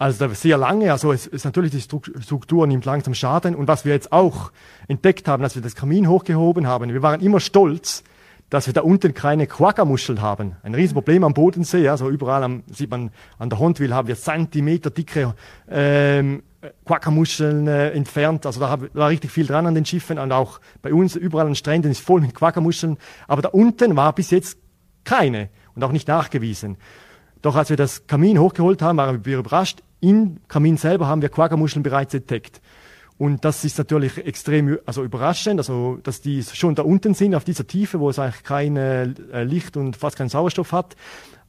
Also 0.00 0.26
sehr 0.32 0.56
lange, 0.56 0.90
also 0.90 1.12
es 1.12 1.26
ist 1.26 1.44
natürlich 1.44 1.72
die 1.72 1.80
Struktur 1.82 2.66
nimmt 2.66 2.86
langsam 2.86 3.12
Schaden 3.12 3.54
und 3.54 3.68
was 3.68 3.84
wir 3.84 3.92
jetzt 3.92 4.12
auch 4.12 4.50
entdeckt 4.88 5.28
haben, 5.28 5.44
als 5.44 5.56
wir 5.56 5.62
das 5.62 5.74
Kamin 5.74 6.08
hochgehoben 6.08 6.66
haben, 6.66 6.90
wir 6.90 7.02
waren 7.02 7.20
immer 7.20 7.38
stolz, 7.38 8.02
dass 8.50 8.66
wir 8.66 8.74
da 8.74 8.82
unten 8.82 9.14
keine 9.14 9.46
Quagga-Muscheln 9.46 10.20
haben. 10.20 10.56
Ein 10.62 10.74
Riesenproblem 10.74 11.24
am 11.24 11.34
Bodensee, 11.34 11.88
also 11.88 12.10
überall 12.10 12.42
am, 12.42 12.64
sieht 12.66 12.90
man 12.90 13.10
an 13.38 13.48
der 13.48 13.60
Hondwil 13.60 13.94
haben 13.94 14.08
wir 14.08 14.16
Zentimeter 14.16 14.90
dicke 14.90 15.34
ähm, 15.70 16.42
Quagga-Muscheln 16.84 17.68
äh, 17.68 17.90
entfernt. 17.90 18.44
Also 18.46 18.60
da 18.60 18.78
war 18.92 19.08
richtig 19.08 19.30
viel 19.30 19.46
dran 19.46 19.66
an 19.66 19.74
den 19.74 19.84
Schiffen 19.84 20.18
und 20.18 20.32
auch 20.32 20.60
bei 20.82 20.92
uns 20.92 21.16
überall 21.16 21.46
an 21.46 21.52
den 21.52 21.56
Stränden 21.56 21.90
ist 21.90 22.00
voll 22.00 22.20
mit 22.20 22.34
Quagga-Muscheln. 22.34 22.98
Aber 23.28 23.40
da 23.40 23.48
unten 23.50 23.96
war 23.96 24.12
bis 24.12 24.30
jetzt 24.30 24.58
keine 25.04 25.48
und 25.74 25.84
auch 25.84 25.92
nicht 25.92 26.08
nachgewiesen. 26.08 26.76
Doch 27.42 27.56
als 27.56 27.70
wir 27.70 27.76
das 27.76 28.06
Kamin 28.06 28.38
hochgeholt 28.38 28.82
haben, 28.82 28.98
waren 28.98 29.24
wir 29.24 29.38
überrascht. 29.38 29.82
Im 30.00 30.38
Kamin 30.48 30.76
selber 30.76 31.06
haben 31.06 31.22
wir 31.22 31.28
Quagga-Muscheln 31.28 31.82
bereits 31.82 32.14
entdeckt. 32.14 32.60
Und 33.20 33.44
das 33.44 33.66
ist 33.66 33.76
natürlich 33.76 34.16
extrem 34.16 34.78
also 34.86 35.04
überraschend, 35.04 35.60
also 35.60 35.98
dass 36.02 36.22
die 36.22 36.42
schon 36.42 36.74
da 36.74 36.84
unten 36.84 37.12
sind, 37.12 37.34
auf 37.34 37.44
dieser 37.44 37.66
Tiefe, 37.66 38.00
wo 38.00 38.08
es 38.08 38.18
eigentlich 38.18 38.44
kein 38.44 38.78
äh, 38.78 39.44
Licht 39.44 39.76
und 39.76 39.94
fast 39.94 40.16
keinen 40.16 40.30
Sauerstoff 40.30 40.72
hat. 40.72 40.96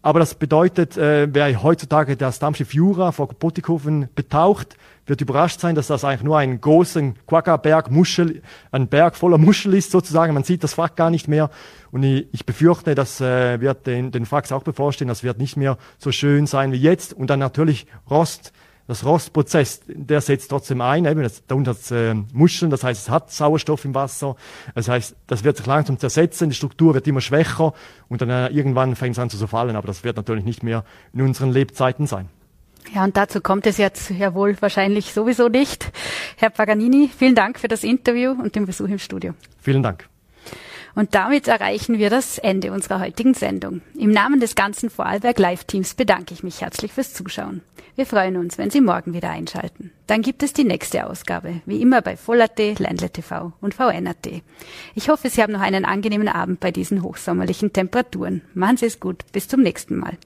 Aber 0.02 0.20
das 0.20 0.36
bedeutet, 0.36 0.98
äh, 0.98 1.34
wer 1.34 1.64
heutzutage 1.64 2.18
das 2.18 2.40
Dampfschiff 2.40 2.74
Jura 2.74 3.14
vor 3.14 3.30
Bottighofen 3.30 4.10
betaucht, 4.16 4.76
wird 5.06 5.22
überrascht 5.22 5.62
sein, 5.62 5.74
dass 5.76 5.88
das 5.88 6.04
eigentlich 6.04 6.24
nur 6.24 6.38
ein 6.38 6.60
großen 6.60 7.16
Quagga-Berg, 7.26 7.90
Muschel, 7.90 8.42
ein 8.74 8.90
Berg 8.90 9.16
voller 9.16 9.38
Muschel 9.38 9.74
ist 9.74 9.92
sozusagen. 9.92 10.34
Man 10.34 10.44
sieht 10.44 10.66
das 10.66 10.78
Wrack 10.78 10.98
gar 10.98 11.10
nicht 11.10 11.30
mehr. 11.30 11.50
Und 11.92 12.04
ich, 12.04 12.28
ich 12.34 12.46
befürchte, 12.46 12.96
das 12.96 13.22
äh, 13.22 13.62
wird 13.62 13.88
den, 13.88 14.12
den 14.12 14.30
Wracks 14.30 14.52
auch 14.52 14.64
bevorstehen. 14.64 15.08
Das 15.08 15.24
wird 15.24 15.38
nicht 15.38 15.56
mehr 15.56 15.78
so 16.00 16.12
schön 16.12 16.48
sein 16.48 16.74
wie 16.74 16.82
jetzt. 16.82 17.14
Und 17.14 17.30
dann 17.30 17.40
natürlich 17.40 17.88
Rost, 18.10 18.52
das 18.88 19.06
Rostprozess, 19.06 19.82
der 19.88 20.22
setzt 20.22 20.50
trotzdem 20.50 20.82
ein, 20.82 21.06
eben 21.06 21.24
das, 21.24 21.46
da 21.46 21.56
unten 21.56 21.70
hat 21.70 21.92
äh, 21.92 22.14
Muscheln, 22.34 22.72
das 22.72 22.84
heißt, 22.84 23.04
es 23.04 23.10
hat 23.10 23.32
Sauerstoff 23.32 23.86
im 23.86 23.96
Wasser, 23.96 24.36
das 24.76 24.88
heißt, 24.88 25.16
das 25.28 25.44
wird 25.44 25.58
sich 25.58 25.66
langsam 25.66 25.98
zersetzen, 25.98 26.50
die 26.50 26.56
Struktur 26.56 26.94
wird 26.94 27.08
immer 27.08 27.22
schwächer 27.22 27.74
und 28.10 28.22
dann 28.22 28.30
äh, 28.30 28.48
irgendwann 28.50 28.96
fängt 28.96 29.16
es 29.16 29.20
an 29.20 29.30
zu 29.30 29.38
zerfallen, 29.38 29.76
aber 29.76 29.88
das 29.88 30.04
wird 30.04 30.18
natürlich 30.18 30.46
nicht 30.46 30.64
mehr 30.64 30.84
in 31.14 31.22
unseren 31.22 31.52
Lebzeiten 31.52 32.08
sein. 32.08 32.30
Ja, 32.94 33.04
und 33.04 33.16
dazu 33.16 33.42
kommt 33.42 33.68
es 33.68 33.78
jetzt 33.78 34.10
ja 34.10 34.34
wohl 34.34 34.60
wahrscheinlich 34.60 35.14
sowieso 35.14 35.48
nicht. 35.48 35.92
Herr 36.38 36.50
Paganini, 36.50 37.10
vielen 37.16 37.36
Dank 37.36 37.60
für 37.60 37.68
das 37.68 37.84
Interview 37.84 38.32
und 38.32 38.56
den 38.56 38.66
Besuch 38.66 38.88
im 38.88 39.00
Studio. 39.00 39.34
Vielen 39.60 39.84
Dank. 39.84 40.10
Und 40.96 41.16
damit 41.16 41.48
erreichen 41.48 41.98
wir 41.98 42.10
das 42.10 42.38
Ende 42.38 42.72
unserer 42.72 43.00
heutigen 43.00 43.34
Sendung. 43.34 43.82
Im 43.98 44.12
Namen 44.12 44.40
des 44.40 44.56
ganzen 44.56 44.90
Vorarlberg 44.90 45.40
Live-Teams 45.40 45.94
bedanke 45.94 46.34
ich 46.34 46.44
mich 46.44 46.62
herzlich 46.62 46.94
fürs 46.94 47.14
Zuschauen. 47.14 47.62
Wir 47.96 48.06
freuen 48.06 48.38
uns, 48.38 48.58
wenn 48.58 48.70
Sie 48.70 48.82
morgen 48.82 49.14
wieder 49.14 49.30
einschalten. 49.30 49.92
Dann 50.08 50.22
gibt 50.22 50.44
es 50.44 50.54
die 50.54 50.64
nächste 50.64 51.08
Ausgabe, 51.08 51.62
wie 51.66 51.82
immer 51.82 52.02
bei 52.02 52.16
Voll.at, 52.16 52.58
Ländle 52.80 53.10
TV 53.10 53.54
und 53.62 53.74
VN.at. 53.74 54.28
Ich 54.96 55.10
hoffe, 55.10 55.30
Sie 55.30 55.42
haben 55.42 55.54
noch 55.54 55.62
einen 55.62 55.86
angenehmen 55.86 56.28
Abend 56.28 56.60
bei 56.60 56.72
diesen 56.72 57.04
hochsommerlichen 57.04 57.74
Temperaturen. 57.74 58.42
Machen 58.54 58.78
Sie 58.78 58.86
es 58.86 59.00
gut. 59.00 59.24
Bis 59.34 59.48
zum 59.48 59.62
nächsten 59.62 59.98
Mal. 59.98 60.18